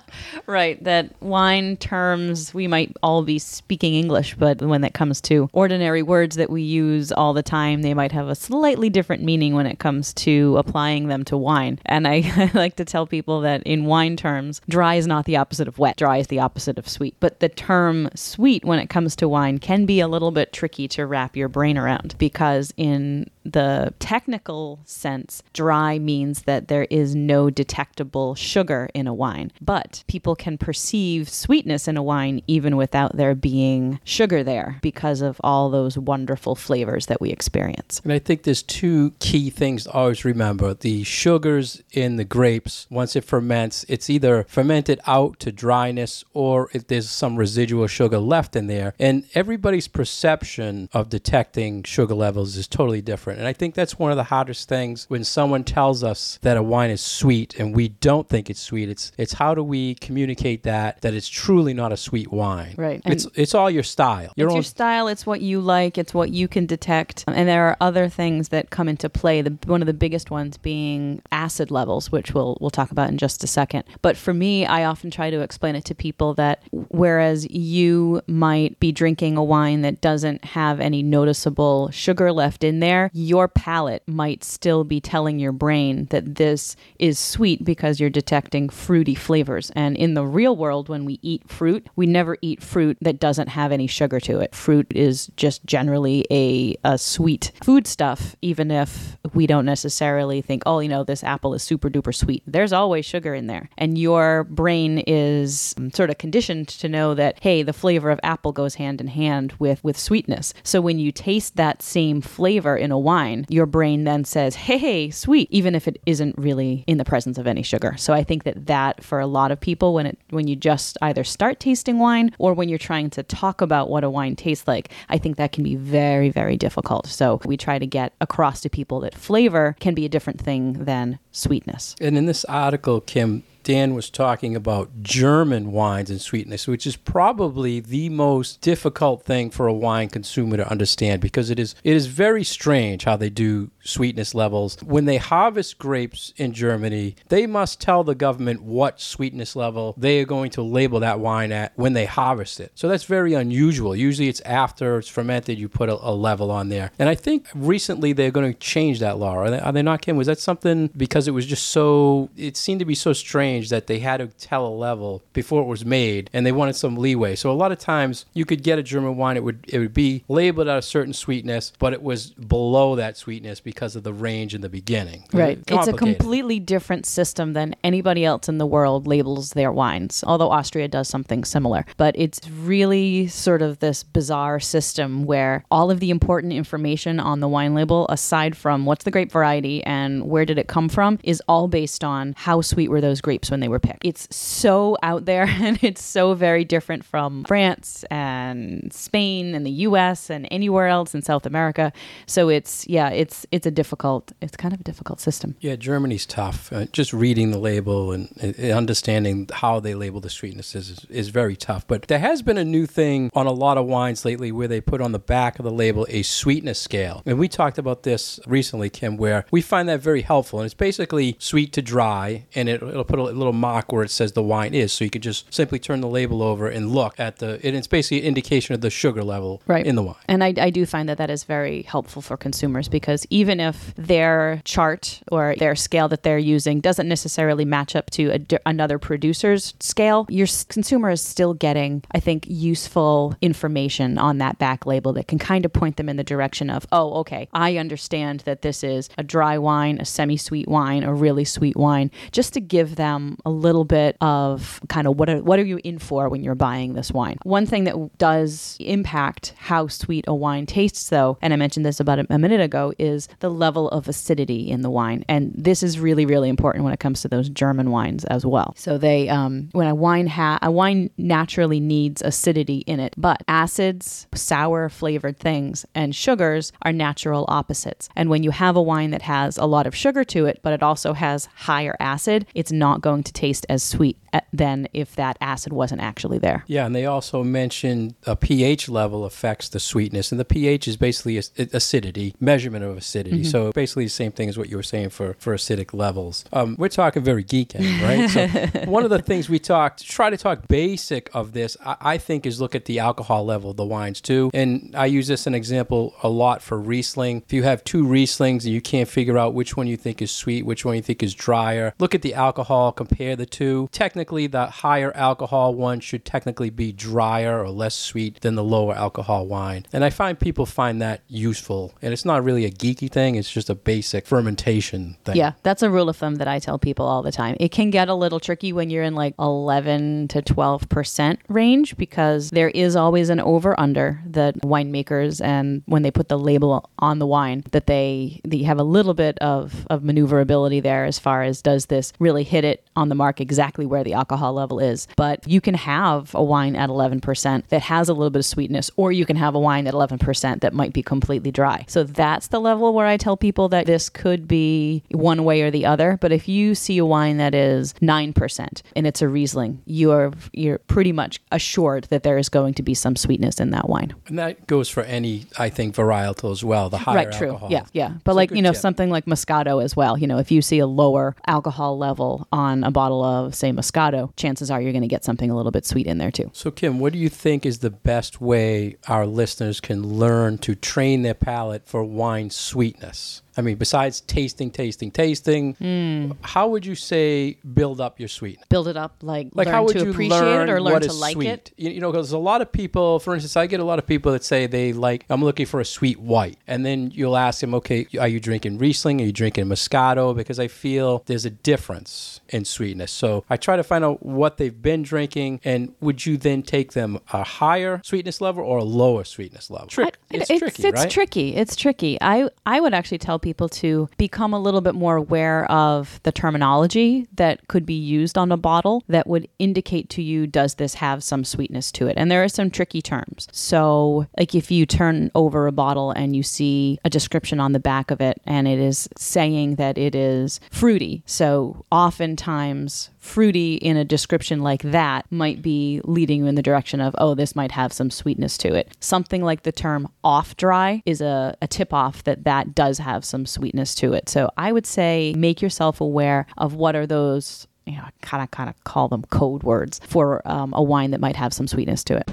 right. 0.48 0.82
That 0.82 1.10
wine 1.22 1.76
terms, 1.76 2.54
we 2.54 2.66
might 2.66 2.96
all 3.02 3.22
be 3.22 3.38
speaking 3.38 3.94
English, 3.94 4.34
but 4.34 4.62
when 4.62 4.82
it 4.82 4.94
comes 4.94 5.20
to 5.22 5.48
ordinary 5.52 6.02
words 6.02 6.36
that 6.36 6.50
we 6.50 6.62
use 6.62 7.12
all 7.12 7.34
the 7.34 7.42
time, 7.42 7.82
they 7.82 7.94
might 7.94 8.12
have 8.12 8.28
a 8.28 8.34
slightly 8.34 8.88
different 8.88 9.22
meaning 9.22 9.54
when 9.54 9.66
it 9.66 9.78
comes 9.78 10.14
to 10.14 10.56
applying 10.56 11.08
them 11.08 11.24
to 11.24 11.36
wine. 11.36 11.78
And 11.84 12.08
I, 12.08 12.14
I 12.36 12.50
like 12.54 12.76
to 12.76 12.84
tell 12.84 13.06
people 13.06 13.42
that 13.42 13.62
in 13.64 13.84
wine 13.84 14.16
terms, 14.16 14.60
dry 14.68 14.94
is 14.94 15.06
not 15.06 15.26
the 15.26 15.36
opposite 15.36 15.68
of 15.68 15.78
wet, 15.78 15.96
dry 15.96 16.16
is 16.16 16.28
the 16.28 16.40
opposite 16.40 16.78
of 16.78 16.88
sweet. 16.88 17.14
But 17.20 17.40
the 17.40 17.48
term 17.48 18.08
sweet 18.14 18.64
when 18.64 18.78
it 18.78 18.88
comes 18.88 19.14
to 19.16 19.28
wine 19.28 19.58
can 19.58 19.84
be 19.84 20.00
a 20.00 20.08
little 20.08 20.30
bit 20.30 20.52
tricky 20.52 20.88
to 20.88 21.06
wrap 21.06 21.36
your 21.36 21.48
brain 21.48 21.76
around 21.76 22.14
because 22.18 22.72
in 22.76 23.30
the 23.44 23.92
technical 23.98 24.80
sense, 24.84 25.42
dry 25.52 25.98
means 25.98 26.42
that 26.42 26.68
there 26.68 26.86
is 26.90 27.14
no 27.14 27.50
detectable 27.50 28.34
sugar 28.34 28.88
in 28.94 29.06
a 29.06 29.14
wine. 29.14 29.50
But 29.60 30.04
people 30.06 30.36
can 30.38 30.58
perceive 30.58 31.28
sweetness 31.28 31.88
in 31.88 31.96
a 31.96 32.02
wine 32.02 32.42
even 32.46 32.76
without 32.76 33.16
there 33.16 33.34
being 33.34 34.00
sugar 34.04 34.42
there 34.42 34.78
because 34.82 35.20
of 35.20 35.40
all 35.44 35.70
those 35.70 35.98
wonderful 35.98 36.54
flavors 36.54 37.06
that 37.06 37.20
we 37.20 37.30
experience. 37.30 38.00
And 38.04 38.12
I 38.12 38.18
think 38.18 38.42
there's 38.42 38.62
two 38.62 39.12
key 39.18 39.50
things 39.50 39.84
to 39.84 39.92
always 39.92 40.24
remember. 40.24 40.74
The 40.74 41.04
sugars 41.04 41.82
in 41.92 42.16
the 42.16 42.24
grapes, 42.24 42.86
once 42.90 43.16
it 43.16 43.24
ferments, 43.24 43.84
it's 43.88 44.08
either 44.08 44.44
fermented 44.48 45.00
out 45.06 45.38
to 45.40 45.52
dryness 45.52 46.24
or 46.32 46.70
if 46.72 46.86
there's 46.86 47.10
some 47.10 47.36
residual 47.36 47.86
sugar 47.86 48.18
left 48.18 48.56
in 48.56 48.66
there. 48.66 48.94
And 48.98 49.24
everybody's 49.34 49.88
perception 49.88 50.88
of 50.92 51.08
detecting 51.08 51.82
sugar 51.82 52.14
levels 52.14 52.56
is 52.56 52.68
totally 52.68 53.02
different. 53.02 53.38
And 53.38 53.48
I 53.48 53.52
think 53.52 53.74
that's 53.74 53.98
one 53.98 54.10
of 54.10 54.16
the 54.16 54.24
hardest 54.24 54.68
things 54.68 55.06
when 55.08 55.24
someone 55.24 55.64
tells 55.64 56.04
us 56.04 56.38
that 56.42 56.56
a 56.56 56.62
wine 56.62 56.90
is 56.90 57.00
sweet 57.00 57.58
and 57.58 57.74
we 57.74 57.88
don't 57.88 58.28
think 58.28 58.50
it's 58.50 58.60
sweet. 58.60 58.88
It's 58.88 59.12
it's 59.18 59.34
how 59.34 59.54
do 59.54 59.62
we 59.62 59.94
communicate 59.96 60.27
that 60.62 61.00
that 61.02 61.14
it's 61.14 61.28
truly 61.28 61.74
not 61.74 61.92
a 61.92 61.96
sweet 61.96 62.30
wine. 62.30 62.74
Right. 62.76 63.00
It's 63.04 63.26
it's 63.34 63.54
all 63.54 63.70
your 63.70 63.82
style. 63.82 64.32
Your 64.36 64.48
it's 64.48 64.52
own 64.52 64.56
your 64.56 64.62
style. 64.62 65.08
It's 65.08 65.26
what 65.26 65.40
you 65.40 65.60
like. 65.60 65.98
It's 65.98 66.14
what 66.14 66.30
you 66.30 66.48
can 66.48 66.66
detect. 66.66 67.24
And 67.26 67.48
there 67.48 67.66
are 67.68 67.76
other 67.80 68.08
things 68.08 68.48
that 68.48 68.70
come 68.70 68.88
into 68.88 69.08
play. 69.08 69.42
The, 69.42 69.56
one 69.66 69.82
of 69.82 69.86
the 69.86 69.94
biggest 69.94 70.30
ones 70.30 70.56
being 70.56 71.22
acid 71.32 71.70
levels, 71.70 72.12
which 72.12 72.34
we'll 72.34 72.58
we'll 72.60 72.70
talk 72.70 72.90
about 72.90 73.08
in 73.08 73.18
just 73.18 73.44
a 73.44 73.46
second. 73.46 73.84
But 74.02 74.16
for 74.16 74.34
me, 74.34 74.66
I 74.66 74.84
often 74.84 75.10
try 75.10 75.30
to 75.30 75.40
explain 75.40 75.74
it 75.74 75.84
to 75.86 75.94
people 75.94 76.34
that 76.34 76.62
whereas 76.72 77.48
you 77.50 78.22
might 78.26 78.78
be 78.80 78.92
drinking 78.92 79.36
a 79.36 79.44
wine 79.44 79.82
that 79.82 80.00
doesn't 80.00 80.44
have 80.44 80.80
any 80.80 81.02
noticeable 81.02 81.90
sugar 81.90 82.32
left 82.32 82.64
in 82.64 82.80
there, 82.80 83.10
your 83.12 83.48
palate 83.48 84.02
might 84.06 84.44
still 84.44 84.84
be 84.84 85.00
telling 85.00 85.38
your 85.38 85.52
brain 85.52 86.06
that 86.10 86.36
this 86.36 86.76
is 86.98 87.18
sweet 87.18 87.64
because 87.64 88.00
you're 88.00 88.10
detecting 88.10 88.68
fruity 88.68 89.14
flavors. 89.14 89.70
And 89.74 89.96
in 89.96 90.14
the 90.14 90.17
real 90.26 90.56
world, 90.56 90.88
when 90.88 91.04
we 91.04 91.18
eat 91.22 91.48
fruit, 91.48 91.88
we 91.96 92.06
never 92.06 92.36
eat 92.42 92.62
fruit 92.62 92.98
that 93.00 93.20
doesn't 93.20 93.48
have 93.48 93.72
any 93.72 93.86
sugar 93.86 94.20
to 94.20 94.40
it. 94.40 94.54
Fruit 94.54 94.86
is 94.94 95.28
just 95.36 95.64
generally 95.64 96.24
a, 96.30 96.76
a 96.84 96.98
sweet 96.98 97.52
foodstuff, 97.62 98.36
even 98.42 98.70
if 98.70 99.16
we 99.34 99.46
don't 99.46 99.64
necessarily 99.64 100.40
think, 100.40 100.62
oh, 100.66 100.80
you 100.80 100.88
know, 100.88 101.04
this 101.04 101.24
apple 101.24 101.54
is 101.54 101.62
super 101.62 101.90
duper 101.90 102.14
sweet. 102.14 102.42
There's 102.46 102.72
always 102.72 103.04
sugar 103.04 103.34
in 103.34 103.46
there. 103.46 103.68
And 103.78 103.98
your 103.98 104.44
brain 104.44 105.02
is 105.06 105.74
um, 105.78 105.90
sort 105.90 106.10
of 106.10 106.18
conditioned 106.18 106.68
to 106.68 106.88
know 106.88 107.14
that, 107.14 107.38
hey, 107.40 107.62
the 107.62 107.72
flavor 107.72 108.10
of 108.10 108.20
apple 108.22 108.52
goes 108.52 108.76
hand 108.76 109.00
in 109.00 109.08
hand 109.08 109.54
with, 109.58 109.82
with 109.84 109.98
sweetness. 109.98 110.54
So 110.62 110.80
when 110.80 110.98
you 110.98 111.12
taste 111.12 111.56
that 111.56 111.82
same 111.82 112.20
flavor 112.20 112.76
in 112.76 112.90
a 112.90 112.98
wine, 112.98 113.46
your 113.48 113.66
brain 113.66 114.04
then 114.04 114.24
says, 114.24 114.54
hey, 114.54 114.78
hey, 114.78 115.10
sweet, 115.10 115.48
even 115.50 115.74
if 115.74 115.86
it 115.88 116.00
isn't 116.06 116.36
really 116.38 116.84
in 116.86 116.98
the 116.98 117.04
presence 117.04 117.38
of 117.38 117.46
any 117.46 117.62
sugar. 117.62 117.96
So 117.96 118.12
I 118.12 118.24
think 118.24 118.44
that 118.44 118.66
that 118.66 119.04
for 119.04 119.20
a 119.20 119.26
lot 119.26 119.50
of 119.50 119.60
people, 119.60 119.94
when 119.94 120.06
it 120.08 120.18
when 120.30 120.48
you 120.48 120.56
just 120.56 120.98
either 121.02 121.24
start 121.24 121.60
tasting 121.60 121.98
wine 121.98 122.34
or 122.38 122.54
when 122.54 122.68
you're 122.68 122.78
trying 122.78 123.10
to 123.10 123.22
talk 123.22 123.60
about 123.60 123.90
what 123.90 124.04
a 124.04 124.10
wine 124.10 124.36
tastes 124.36 124.66
like, 124.66 124.90
I 125.08 125.18
think 125.18 125.36
that 125.36 125.52
can 125.52 125.64
be 125.64 125.76
very, 125.76 126.30
very 126.30 126.56
difficult. 126.56 127.06
So 127.06 127.40
we 127.44 127.56
try 127.56 127.78
to 127.78 127.86
get 127.86 128.12
across 128.20 128.60
to 128.62 128.70
people 128.70 129.00
that 129.00 129.14
flavor 129.14 129.76
can 129.80 129.94
be 129.94 130.04
a 130.04 130.08
different 130.08 130.40
thing 130.40 130.84
than 130.84 131.18
sweetness. 131.32 131.94
And 132.00 132.16
in 132.16 132.26
this 132.26 132.44
article, 132.46 133.00
Kim, 133.00 133.42
Dan 133.68 133.92
was 133.92 134.08
talking 134.08 134.56
about 134.56 135.02
German 135.02 135.72
wines 135.72 136.08
and 136.08 136.22
sweetness, 136.22 136.66
which 136.66 136.86
is 136.86 136.96
probably 136.96 137.80
the 137.80 138.08
most 138.08 138.62
difficult 138.62 139.24
thing 139.24 139.50
for 139.50 139.66
a 139.66 139.74
wine 139.74 140.08
consumer 140.08 140.56
to 140.56 140.70
understand 140.70 141.20
because 141.20 141.50
it 141.50 141.58
is 141.58 141.74
it 141.84 141.94
is 141.94 142.06
very 142.06 142.44
strange 142.44 143.04
how 143.04 143.14
they 143.14 143.28
do 143.28 143.70
sweetness 143.82 144.34
levels. 144.34 144.78
When 144.82 145.04
they 145.04 145.18
harvest 145.18 145.78
grapes 145.78 146.32
in 146.38 146.54
Germany, 146.54 147.16
they 147.28 147.46
must 147.46 147.78
tell 147.78 148.04
the 148.04 148.14
government 148.14 148.62
what 148.62 149.02
sweetness 149.02 149.54
level 149.54 149.94
they 149.98 150.18
are 150.22 150.24
going 150.24 150.50
to 150.52 150.62
label 150.62 151.00
that 151.00 151.20
wine 151.20 151.52
at 151.52 151.72
when 151.76 151.92
they 151.92 152.06
harvest 152.06 152.60
it. 152.60 152.72
So 152.74 152.88
that's 152.88 153.04
very 153.04 153.34
unusual. 153.34 153.94
Usually 153.94 154.28
it's 154.28 154.40
after 154.42 154.96
it's 154.96 155.08
fermented, 155.08 155.58
you 155.58 155.68
put 155.68 155.90
a, 155.90 155.98
a 156.00 156.12
level 156.12 156.50
on 156.50 156.70
there. 156.70 156.90
And 156.98 157.10
I 157.10 157.14
think 157.14 157.48
recently 157.54 158.14
they're 158.14 158.30
going 158.30 158.50
to 158.50 158.58
change 158.58 159.00
that 159.00 159.18
law. 159.18 159.34
Are 159.34 159.50
they, 159.50 159.60
are 159.60 159.72
they 159.72 159.82
not, 159.82 160.00
Kim? 160.00 160.16
Was 160.16 160.26
that 160.26 160.38
something 160.38 160.88
because 160.96 161.28
it 161.28 161.32
was 161.32 161.44
just 161.44 161.66
so, 161.66 162.30
it 162.34 162.56
seemed 162.56 162.78
to 162.78 162.86
be 162.86 162.94
so 162.94 163.12
strange 163.12 163.57
that 163.70 163.86
they 163.86 163.98
had 163.98 164.18
to 164.18 164.26
tell 164.26 164.66
a 164.66 164.68
level 164.68 165.22
before 165.32 165.62
it 165.62 165.66
was 165.66 165.84
made 165.84 166.30
and 166.32 166.46
they 166.46 166.52
wanted 166.52 166.76
some 166.76 166.96
leeway. 166.96 167.34
So 167.34 167.50
a 167.50 167.52
lot 167.52 167.72
of 167.72 167.78
times 167.78 168.24
you 168.32 168.44
could 168.44 168.62
get 168.62 168.78
a 168.78 168.82
German 168.82 169.16
wine, 169.16 169.36
it 169.36 169.44
would, 169.44 169.64
it 169.68 169.78
would 169.78 169.94
be 169.94 170.24
labeled 170.28 170.68
at 170.68 170.78
a 170.78 170.82
certain 170.82 171.12
sweetness, 171.12 171.72
but 171.78 171.92
it 171.92 172.02
was 172.02 172.30
below 172.30 172.96
that 172.96 173.16
sweetness 173.16 173.60
because 173.60 173.96
of 173.96 174.02
the 174.02 174.12
range 174.12 174.54
in 174.54 174.60
the 174.60 174.68
beginning. 174.68 175.24
Right. 175.32 175.58
It's 175.66 175.88
a 175.88 175.92
completely 175.92 176.60
different 176.60 177.06
system 177.06 177.52
than 177.52 177.74
anybody 177.82 178.24
else 178.24 178.48
in 178.48 178.58
the 178.58 178.66
world 178.66 179.06
labels 179.06 179.50
their 179.50 179.72
wines, 179.72 180.22
although 180.26 180.50
Austria 180.50 180.88
does 180.88 181.08
something 181.08 181.44
similar. 181.44 181.84
But 181.96 182.14
it's 182.18 182.48
really 182.48 183.26
sort 183.26 183.62
of 183.62 183.78
this 183.80 184.02
bizarre 184.02 184.60
system 184.60 185.24
where 185.24 185.64
all 185.70 185.90
of 185.90 186.00
the 186.00 186.10
important 186.10 186.52
information 186.52 187.20
on 187.20 187.40
the 187.40 187.48
wine 187.48 187.74
label, 187.74 188.06
aside 188.08 188.56
from 188.56 188.84
what's 188.84 189.04
the 189.04 189.10
grape 189.10 189.32
variety 189.32 189.82
and 189.84 190.28
where 190.28 190.44
did 190.44 190.58
it 190.58 190.68
come 190.68 190.88
from, 190.88 191.18
is 191.22 191.42
all 191.48 191.68
based 191.68 192.04
on 192.04 192.34
how 192.36 192.60
sweet 192.60 192.88
were 192.88 193.00
those 193.00 193.20
grapes 193.20 193.47
when 193.50 193.60
they 193.60 193.68
were 193.68 193.78
picked. 193.78 194.04
It's 194.04 194.28
so 194.34 194.96
out 195.02 195.24
there 195.24 195.44
and 195.48 195.78
it's 195.82 196.02
so 196.02 196.34
very 196.34 196.64
different 196.64 197.04
from 197.04 197.44
France 197.44 198.04
and 198.10 198.92
Spain 198.92 199.54
and 199.54 199.64
the 199.66 199.70
US 199.88 200.30
and 200.30 200.46
anywhere 200.50 200.88
else 200.88 201.14
in 201.14 201.22
South 201.22 201.46
America. 201.46 201.92
So 202.26 202.48
it's 202.48 202.86
yeah, 202.86 203.10
it's 203.10 203.46
it's 203.50 203.66
a 203.66 203.70
difficult 203.70 204.32
it's 204.40 204.56
kind 204.56 204.74
of 204.74 204.80
a 204.80 204.84
difficult 204.84 205.20
system. 205.20 205.56
Yeah, 205.60 205.76
Germany's 205.76 206.26
tough. 206.26 206.72
Uh, 206.72 206.86
just 206.86 207.12
reading 207.12 207.50
the 207.50 207.58
label 207.58 208.12
and 208.12 208.28
uh, 208.42 208.68
understanding 208.68 209.48
how 209.52 209.80
they 209.80 209.94
label 209.94 210.20
the 210.20 210.30
sweetness 210.30 210.74
is, 210.74 211.04
is 211.10 211.28
very 211.28 211.56
tough. 211.56 211.86
But 211.86 212.08
there 212.08 212.18
has 212.18 212.42
been 212.42 212.58
a 212.58 212.64
new 212.64 212.86
thing 212.86 213.30
on 213.34 213.46
a 213.46 213.52
lot 213.52 213.78
of 213.78 213.86
wines 213.86 214.24
lately 214.24 214.52
where 214.52 214.68
they 214.68 214.80
put 214.80 215.00
on 215.00 215.12
the 215.12 215.18
back 215.18 215.58
of 215.58 215.64
the 215.64 215.70
label 215.70 216.06
a 216.08 216.22
sweetness 216.22 216.80
scale. 216.80 217.22
And 217.26 217.38
we 217.38 217.48
talked 217.48 217.78
about 217.78 218.02
this 218.02 218.40
recently, 218.46 218.90
Kim, 218.90 219.16
where 219.16 219.44
we 219.50 219.60
find 219.60 219.88
that 219.88 220.00
very 220.00 220.22
helpful. 220.22 220.60
And 220.60 220.66
it's 220.66 220.74
basically 220.74 221.36
sweet 221.38 221.72
to 221.74 221.82
dry, 221.82 222.46
and 222.54 222.68
it, 222.68 222.82
it'll 222.82 223.04
put 223.04 223.18
a 223.18 223.24
little 223.38 223.52
mock 223.52 223.92
where 223.92 224.02
it 224.04 224.10
says 224.10 224.32
the 224.32 224.42
wine 224.42 224.74
is. 224.74 224.92
So 224.92 225.04
you 225.04 225.10
could 225.10 225.22
just 225.22 225.52
simply 225.52 225.78
turn 225.78 226.00
the 226.00 226.08
label 226.08 226.42
over 226.42 226.68
and 226.68 226.90
look 226.90 227.18
at 227.18 227.36
the, 227.38 227.60
and 227.64 227.76
it's 227.76 227.86
basically 227.86 228.20
an 228.20 228.26
indication 228.26 228.74
of 228.74 228.80
the 228.80 228.90
sugar 228.90 229.22
level 229.24 229.62
Right. 229.66 229.86
in 229.86 229.94
the 229.96 230.02
wine. 230.02 230.16
And 230.28 230.42
I, 230.44 230.54
I 230.58 230.70
do 230.70 230.84
find 230.86 231.08
that 231.08 231.18
that 231.18 231.30
is 231.30 231.44
very 231.44 231.82
helpful 231.82 232.22
for 232.22 232.36
consumers 232.36 232.88
because 232.88 233.26
even 233.30 233.60
if 233.60 233.94
their 233.96 234.60
chart 234.64 235.20
or 235.30 235.54
their 235.58 235.74
scale 235.76 236.08
that 236.08 236.22
they're 236.22 236.38
using 236.38 236.80
doesn't 236.80 237.08
necessarily 237.08 237.64
match 237.64 237.94
up 237.96 238.10
to 238.10 238.30
a 238.30 238.38
another 238.66 238.98
producer's 238.98 239.74
scale, 239.80 240.26
your 240.28 240.46
consumer 240.68 241.10
is 241.10 241.22
still 241.22 241.54
getting, 241.54 242.02
I 242.12 242.20
think, 242.20 242.44
useful 242.48 243.34
information 243.40 244.18
on 244.18 244.38
that 244.38 244.58
back 244.58 244.86
label 244.86 245.12
that 245.14 245.28
can 245.28 245.38
kind 245.38 245.64
of 245.64 245.72
point 245.72 245.96
them 245.96 246.08
in 246.08 246.16
the 246.16 246.24
direction 246.24 246.70
of, 246.70 246.86
oh, 246.92 247.12
okay, 247.20 247.48
I 247.52 247.76
understand 247.76 248.40
that 248.40 248.62
this 248.62 248.82
is 248.84 249.08
a 249.18 249.22
dry 249.22 249.56
wine, 249.58 249.98
a 250.00 250.04
semi 250.04 250.36
sweet 250.36 250.68
wine, 250.68 251.02
a 251.04 251.14
really 251.14 251.44
sweet 251.44 251.76
wine, 251.76 252.10
just 252.32 252.52
to 252.54 252.60
give 252.60 252.96
them 252.96 253.17
a 253.44 253.50
little 253.50 253.84
bit 253.84 254.16
of 254.20 254.80
kind 254.88 255.06
of 255.06 255.18
what 255.18 255.28
are, 255.28 255.42
what 255.42 255.58
are 255.58 255.64
you 255.64 255.80
in 255.84 255.98
for 255.98 256.28
when 256.28 256.42
you're 256.42 256.54
buying 256.54 256.94
this 256.94 257.10
wine. 257.12 257.38
One 257.42 257.66
thing 257.66 257.84
that 257.84 258.18
does 258.18 258.76
impact 258.80 259.54
how 259.56 259.88
sweet 259.88 260.24
a 260.28 260.34
wine 260.34 260.66
tastes, 260.66 261.08
though, 261.08 261.38
and 261.42 261.52
I 261.52 261.56
mentioned 261.56 261.84
this 261.86 262.00
about 262.00 262.18
a, 262.18 262.26
a 262.30 262.38
minute 262.38 262.60
ago, 262.60 262.92
is 262.98 263.28
the 263.40 263.50
level 263.50 263.88
of 263.90 264.08
acidity 264.08 264.70
in 264.70 264.82
the 264.82 264.90
wine. 264.90 265.24
And 265.28 265.52
this 265.56 265.82
is 265.82 266.00
really, 266.00 266.26
really 266.26 266.48
important 266.48 266.84
when 266.84 266.92
it 266.92 267.00
comes 267.00 267.22
to 267.22 267.28
those 267.28 267.48
German 267.48 267.90
wines 267.90 268.24
as 268.26 268.44
well. 268.44 268.74
So 268.76 268.98
they, 268.98 269.28
um, 269.28 269.68
when 269.72 269.88
a 269.88 269.94
wine 269.94 270.26
ha- 270.26 270.58
a 270.62 270.70
wine 270.70 271.10
naturally 271.16 271.80
needs 271.80 272.22
acidity 272.22 272.78
in 272.86 273.00
it, 273.00 273.14
but 273.16 273.42
acids, 273.48 274.26
sour 274.34 274.88
flavored 274.88 275.38
things, 275.38 275.86
and 275.94 276.14
sugars 276.14 276.72
are 276.82 276.92
natural 276.92 277.44
opposites. 277.48 278.08
And 278.16 278.30
when 278.30 278.42
you 278.42 278.50
have 278.50 278.76
a 278.76 278.82
wine 278.82 279.10
that 279.10 279.22
has 279.22 279.56
a 279.58 279.66
lot 279.66 279.86
of 279.86 279.94
sugar 279.94 280.24
to 280.24 280.46
it, 280.46 280.60
but 280.62 280.72
it 280.72 280.82
also 280.82 281.12
has 281.12 281.48
higher 281.54 281.96
acid, 282.00 282.46
it's 282.54 282.72
not 282.72 283.00
going 283.08 283.22
to 283.22 283.32
taste 283.32 283.64
as 283.70 283.82
sweet 283.82 284.18
uh, 284.32 284.40
than 284.52 284.86
if 284.92 285.16
that 285.16 285.38
acid 285.40 285.72
wasn't 285.72 286.00
actually 286.00 286.38
there. 286.38 286.62
Yeah, 286.66 286.84
and 286.84 286.94
they 286.94 287.06
also 287.06 287.42
mentioned 287.42 288.14
a 288.26 288.36
pH 288.36 288.88
level 288.88 289.24
affects 289.24 289.70
the 289.70 289.80
sweetness, 289.80 290.30
and 290.30 290.38
the 290.38 290.44
pH 290.44 290.86
is 290.86 290.96
basically 290.98 291.38
acidity, 291.38 292.34
measurement 292.38 292.84
of 292.84 292.96
acidity. 292.98 293.44
So 293.44 293.72
basically 293.72 294.04
the 294.04 294.10
same 294.10 294.32
thing 294.32 294.48
as 294.50 294.58
what 294.58 294.68
you 294.68 294.76
were 294.76 294.82
saying 294.82 295.10
for, 295.10 295.34
for 295.38 295.54
acidic 295.54 295.94
levels. 295.94 296.44
Um, 296.52 296.76
we're 296.78 296.88
talking 296.88 297.22
very 297.22 297.42
geek 297.42 297.74
end, 297.74 298.02
right? 298.02 298.28
So 298.28 298.46
one 298.90 299.04
of 299.04 299.10
the 299.10 299.22
things 299.22 299.48
we 299.48 299.58
talked, 299.58 300.06
try 300.06 300.28
to 300.28 300.36
talk 300.36 300.68
basic 300.68 301.30
of 301.34 301.52
this, 301.52 301.76
I, 301.84 301.96
I 302.00 302.18
think, 302.18 302.44
is 302.44 302.60
look 302.60 302.74
at 302.74 302.84
the 302.84 302.98
alcohol 302.98 303.44
level 303.46 303.70
of 303.70 303.76
the 303.78 303.86
wines 303.86 304.20
too. 304.20 304.50
And 304.52 304.94
I 304.94 305.06
use 305.06 305.28
this 305.28 305.46
an 305.46 305.54
example 305.54 306.14
a 306.22 306.28
lot 306.28 306.62
for 306.62 306.78
Riesling. 306.78 307.42
If 307.46 307.52
you 307.52 307.62
have 307.62 307.82
two 307.84 308.04
Rieslings 308.04 308.64
and 308.64 308.74
you 308.74 308.82
can't 308.82 309.08
figure 309.08 309.38
out 309.38 309.54
which 309.54 309.76
one 309.76 309.86
you 309.86 309.96
think 309.96 310.20
is 310.20 310.30
sweet, 310.30 310.66
which 310.66 310.84
one 310.84 310.96
you 310.96 311.02
think 311.02 311.22
is 311.22 311.34
drier, 311.34 311.94
look 311.98 312.14
at 312.14 312.22
the 312.22 312.34
alcohol, 312.34 312.92
compare 312.98 313.36
the 313.36 313.46
two. 313.46 313.88
Technically, 313.92 314.48
the 314.48 314.66
higher 314.66 315.12
alcohol 315.16 315.72
one 315.72 316.00
should 316.00 316.24
technically 316.24 316.68
be 316.68 316.90
drier 316.90 317.62
or 317.62 317.70
less 317.70 317.94
sweet 317.94 318.40
than 318.40 318.56
the 318.56 318.64
lower 318.64 318.94
alcohol 318.94 319.46
wine. 319.46 319.86
And 319.92 320.04
I 320.04 320.10
find 320.10 320.38
people 320.38 320.66
find 320.66 321.00
that 321.00 321.22
useful. 321.28 321.94
And 322.02 322.12
it's 322.12 322.24
not 322.24 322.42
really 322.42 322.64
a 322.64 322.70
geeky 322.70 323.10
thing, 323.10 323.36
it's 323.36 323.50
just 323.50 323.70
a 323.70 323.74
basic 323.76 324.26
fermentation 324.26 325.16
thing. 325.24 325.36
Yeah, 325.36 325.52
that's 325.62 325.82
a 325.82 325.90
rule 325.90 326.08
of 326.08 326.16
thumb 326.16 326.36
that 326.36 326.48
I 326.48 326.58
tell 326.58 326.78
people 326.78 327.06
all 327.06 327.22
the 327.22 327.30
time. 327.30 327.56
It 327.60 327.70
can 327.70 327.90
get 327.90 328.08
a 328.08 328.14
little 328.14 328.40
tricky 328.40 328.72
when 328.72 328.90
you're 328.90 329.04
in 329.04 329.14
like 329.14 329.34
11 329.38 330.28
to 330.28 330.42
12% 330.42 331.38
range 331.48 331.96
because 331.96 332.50
there 332.50 332.70
is 332.70 332.96
always 332.96 333.28
an 333.30 333.38
over 333.38 333.78
under 333.78 334.20
that 334.26 334.56
winemakers 334.62 335.40
and 335.40 335.82
when 335.86 336.02
they 336.02 336.10
put 336.10 336.28
the 336.28 336.38
label 336.38 336.90
on 336.98 337.20
the 337.20 337.26
wine 337.26 337.62
that 337.70 337.86
they 337.86 338.40
you 338.50 338.64
have 338.64 338.78
a 338.78 338.82
little 338.82 339.14
bit 339.14 339.38
of 339.38 339.86
of 339.88 340.02
maneuverability 340.02 340.80
there 340.80 341.04
as 341.04 341.18
far 341.18 341.42
as 341.42 341.62
does 341.62 341.86
this 341.86 342.12
really 342.18 342.42
hit 342.42 342.64
it 342.64 342.84
on 342.98 343.08
the 343.08 343.14
mark 343.14 343.40
exactly 343.40 343.86
where 343.86 344.04
the 344.04 344.12
alcohol 344.12 344.52
level 344.52 344.80
is. 344.80 345.06
But 345.16 345.46
you 345.48 345.60
can 345.60 345.74
have 345.74 346.34
a 346.34 346.42
wine 346.42 346.74
at 346.76 346.90
11% 346.90 347.68
that 347.68 347.82
has 347.82 348.08
a 348.08 348.12
little 348.12 348.30
bit 348.30 348.40
of 348.40 348.44
sweetness 348.44 348.90
or 348.96 349.12
you 349.12 349.24
can 349.24 349.36
have 349.36 349.54
a 349.54 349.58
wine 349.58 349.86
at 349.86 349.94
11% 349.94 350.60
that 350.60 350.72
might 350.74 350.92
be 350.92 351.02
completely 351.02 351.50
dry. 351.50 351.84
So 351.88 352.02
that's 352.04 352.48
the 352.48 352.60
level 352.60 352.92
where 352.92 353.06
I 353.06 353.16
tell 353.16 353.36
people 353.36 353.68
that 353.70 353.86
this 353.86 354.08
could 354.08 354.48
be 354.48 355.02
one 355.10 355.44
way 355.44 355.62
or 355.62 355.70
the 355.70 355.86
other. 355.86 356.18
But 356.20 356.32
if 356.32 356.48
you 356.48 356.74
see 356.74 356.98
a 356.98 357.06
wine 357.06 357.36
that 357.38 357.54
is 357.54 357.94
9% 357.94 358.82
and 358.96 359.06
it's 359.06 359.22
a 359.22 359.28
Riesling, 359.28 359.80
you 359.86 360.10
are 360.10 360.32
you're 360.52 360.78
pretty 360.78 361.12
much 361.12 361.40
assured 361.52 362.04
that 362.04 362.22
there 362.22 362.38
is 362.38 362.48
going 362.48 362.74
to 362.74 362.82
be 362.82 362.94
some 362.94 363.14
sweetness 363.16 363.60
in 363.60 363.70
that 363.70 363.88
wine. 363.88 364.14
And 364.26 364.38
that 364.38 364.66
goes 364.66 364.88
for 364.88 365.02
any, 365.02 365.46
I 365.58 365.68
think, 365.68 365.94
varietal 365.94 366.50
as 366.50 366.64
well, 366.64 366.90
the 366.90 366.98
higher 366.98 367.16
right, 367.16 367.32
true. 367.32 367.48
alcohol. 367.48 367.70
Yeah, 367.70 367.84
yeah. 367.92 368.14
But 368.24 368.32
It's 368.32 368.36
like, 368.36 368.50
you 368.50 368.62
know, 368.62 368.72
tip. 368.72 368.80
something 368.80 369.10
like 369.10 369.26
Moscato 369.26 369.82
as 369.82 369.94
well. 369.94 370.18
You 370.18 370.26
know, 370.26 370.38
if 370.38 370.50
you 370.50 370.62
see 370.62 370.78
a 370.78 370.86
lower 370.86 371.36
alcohol 371.46 371.98
level 371.98 372.48
on 372.50 372.84
a 372.88 372.90
bottle 372.90 373.22
of, 373.22 373.54
say, 373.54 373.70
Moscato, 373.70 374.34
chances 374.36 374.70
are 374.70 374.80
you're 374.80 374.92
going 374.92 375.02
to 375.02 375.08
get 375.08 375.24
something 375.24 375.50
a 375.50 375.56
little 375.56 375.72
bit 375.72 375.86
sweet 375.86 376.06
in 376.06 376.18
there 376.18 376.30
too. 376.30 376.50
So, 376.52 376.70
Kim, 376.70 376.98
what 376.98 377.12
do 377.12 377.18
you 377.18 377.28
think 377.28 377.64
is 377.64 377.78
the 377.78 377.90
best 377.90 378.40
way 378.40 378.96
our 379.06 379.26
listeners 379.26 379.80
can 379.80 380.02
learn 380.18 380.58
to 380.58 380.74
train 380.74 381.22
their 381.22 381.34
palate 381.34 381.86
for 381.86 382.02
wine 382.02 382.50
sweetness? 382.50 383.42
I 383.58 383.60
mean, 383.60 383.76
besides 383.76 384.20
tasting, 384.20 384.70
tasting, 384.70 385.10
tasting, 385.10 385.74
Hmm. 385.74 386.30
how 386.42 386.68
would 386.68 386.86
you 386.86 386.94
say 386.94 387.58
build 387.74 388.00
up 388.00 388.20
your 388.20 388.28
sweetness? 388.28 388.66
Build 388.68 388.86
it 388.86 388.96
up, 388.96 389.16
like, 389.22 389.48
Like, 389.52 389.66
learn 389.66 389.74
how 389.74 389.82
would 389.84 389.92
to 389.98 390.04
you 390.04 390.10
appreciate 390.12 390.38
learn 390.40 390.68
it 390.68 390.72
or 390.72 390.80
learn 390.80 390.92
what 390.94 391.02
to 391.02 391.08
is 391.08 391.18
like 391.20 391.32
sweet? 391.32 391.48
it. 391.48 391.72
You, 391.76 391.90
you 391.90 392.00
know, 392.00 392.12
because 392.12 392.30
a 392.30 392.38
lot 392.38 392.62
of 392.62 392.70
people, 392.70 393.18
for 393.18 393.34
instance, 393.34 393.56
I 393.56 393.66
get 393.66 393.80
a 393.80 393.84
lot 393.84 393.98
of 393.98 394.06
people 394.06 394.30
that 394.32 394.44
say 394.44 394.68
they 394.68 394.92
like, 394.92 395.24
I'm 395.28 395.42
looking 395.44 395.66
for 395.66 395.80
a 395.80 395.84
sweet 395.84 396.20
white. 396.20 396.56
And 396.68 396.86
then 396.86 397.10
you'll 397.12 397.36
ask 397.36 397.60
them, 397.60 397.74
okay, 397.74 398.06
are 398.20 398.28
you 398.28 398.38
drinking 398.38 398.78
Riesling? 398.78 399.20
Are 399.20 399.24
you 399.24 399.32
drinking 399.32 399.64
Moscato? 399.66 400.36
Because 400.36 400.60
I 400.60 400.68
feel 400.68 401.24
there's 401.26 401.44
a 401.44 401.50
difference 401.50 402.40
in 402.50 402.64
sweetness. 402.64 403.10
So 403.10 403.44
I 403.50 403.56
try 403.56 403.76
to 403.76 403.82
find 403.82 404.04
out 404.04 404.24
what 404.24 404.58
they've 404.58 404.80
been 404.80 405.02
drinking. 405.02 405.60
And 405.64 405.94
would 406.00 406.24
you 406.26 406.36
then 406.36 406.62
take 406.62 406.92
them 406.92 407.18
a 407.32 407.42
higher 407.42 408.00
sweetness 408.04 408.40
level 408.40 408.62
or 408.62 408.78
a 408.78 408.84
lower 408.84 409.24
sweetness 409.24 409.68
level? 409.68 409.88
Trick. 409.88 410.16
I- 410.32 410.36
it's, 410.36 410.50
it's 410.50 410.60
tricky, 410.60 410.82
it's 410.86 411.00
right? 411.00 411.10
tricky. 411.10 411.56
It's 411.56 411.74
tricky. 411.74 412.18
I 412.20 412.48
I 412.64 412.78
would 412.80 412.94
actually 412.94 413.18
tell 413.18 413.38
people 413.38 413.47
to 413.54 414.08
become 414.18 414.52
a 414.52 414.58
little 414.58 414.80
bit 414.80 414.94
more 414.94 415.16
aware 415.16 415.70
of 415.70 416.20
the 416.24 416.32
terminology 416.32 417.26
that 417.34 417.66
could 417.68 417.86
be 417.86 417.94
used 417.94 418.36
on 418.36 418.52
a 418.52 418.56
bottle 418.56 419.02
that 419.08 419.26
would 419.26 419.48
indicate 419.58 420.08
to 420.10 420.22
you 420.22 420.46
does 420.46 420.74
this 420.74 420.94
have 420.94 421.22
some 421.22 421.44
sweetness 421.44 421.92
to 421.92 422.06
it. 422.06 422.14
And 422.16 422.30
there 422.30 422.42
are 422.42 422.48
some 422.48 422.70
tricky 422.70 423.02
terms. 423.02 423.48
So, 423.52 424.26
like 424.38 424.54
if 424.54 424.70
you 424.70 424.86
turn 424.86 425.30
over 425.34 425.66
a 425.66 425.72
bottle 425.72 426.10
and 426.10 426.34
you 426.34 426.42
see 426.42 426.98
a 427.04 427.10
description 427.10 427.60
on 427.60 427.72
the 427.72 427.80
back 427.80 428.10
of 428.10 428.20
it 428.20 428.40
and 428.44 428.68
it 428.68 428.78
is 428.78 429.08
saying 429.16 429.76
that 429.76 429.98
it 429.98 430.14
is 430.14 430.60
fruity. 430.70 431.22
So, 431.26 431.84
oftentimes 431.90 433.10
fruity 433.28 433.74
in 433.74 433.96
a 433.96 434.04
description 434.04 434.62
like 434.62 434.82
that 434.82 435.30
might 435.30 435.60
be 435.62 436.00
leading 436.04 436.40
you 436.40 436.46
in 436.46 436.54
the 436.54 436.62
direction 436.62 437.00
of, 437.00 437.14
oh, 437.18 437.34
this 437.34 437.54
might 437.54 437.72
have 437.72 437.92
some 437.92 438.10
sweetness 438.10 438.56
to 438.58 438.74
it. 438.74 438.96
Something 439.00 439.44
like 439.44 439.62
the 439.62 439.72
term 439.72 440.08
off 440.24 440.56
dry 440.56 441.02
is 441.04 441.20
a, 441.20 441.56
a 441.60 441.66
tip 441.66 441.92
off 441.92 442.24
that 442.24 442.44
that 442.44 442.74
does 442.74 442.98
have 442.98 443.24
some 443.24 443.44
sweetness 443.46 443.94
to 443.96 444.14
it. 444.14 444.28
So 444.28 444.50
I 444.56 444.72
would 444.72 444.86
say 444.86 445.34
make 445.36 445.60
yourself 445.60 446.00
aware 446.00 446.46
of 446.56 446.74
what 446.74 446.96
are 446.96 447.06
those. 447.06 447.66
You 447.86 447.96
know, 447.96 448.04
kind 448.20 448.42
of, 448.42 448.50
kind 448.50 448.68
of 448.68 448.84
call 448.84 449.08
them 449.08 449.22
code 449.30 449.62
words 449.62 449.98
for 450.04 450.46
um, 450.46 450.74
a 450.76 450.82
wine 450.82 451.10
that 451.12 451.22
might 451.22 451.36
have 451.36 451.54
some 451.54 451.66
sweetness 451.66 452.04
to 452.04 452.18
it. 452.18 452.30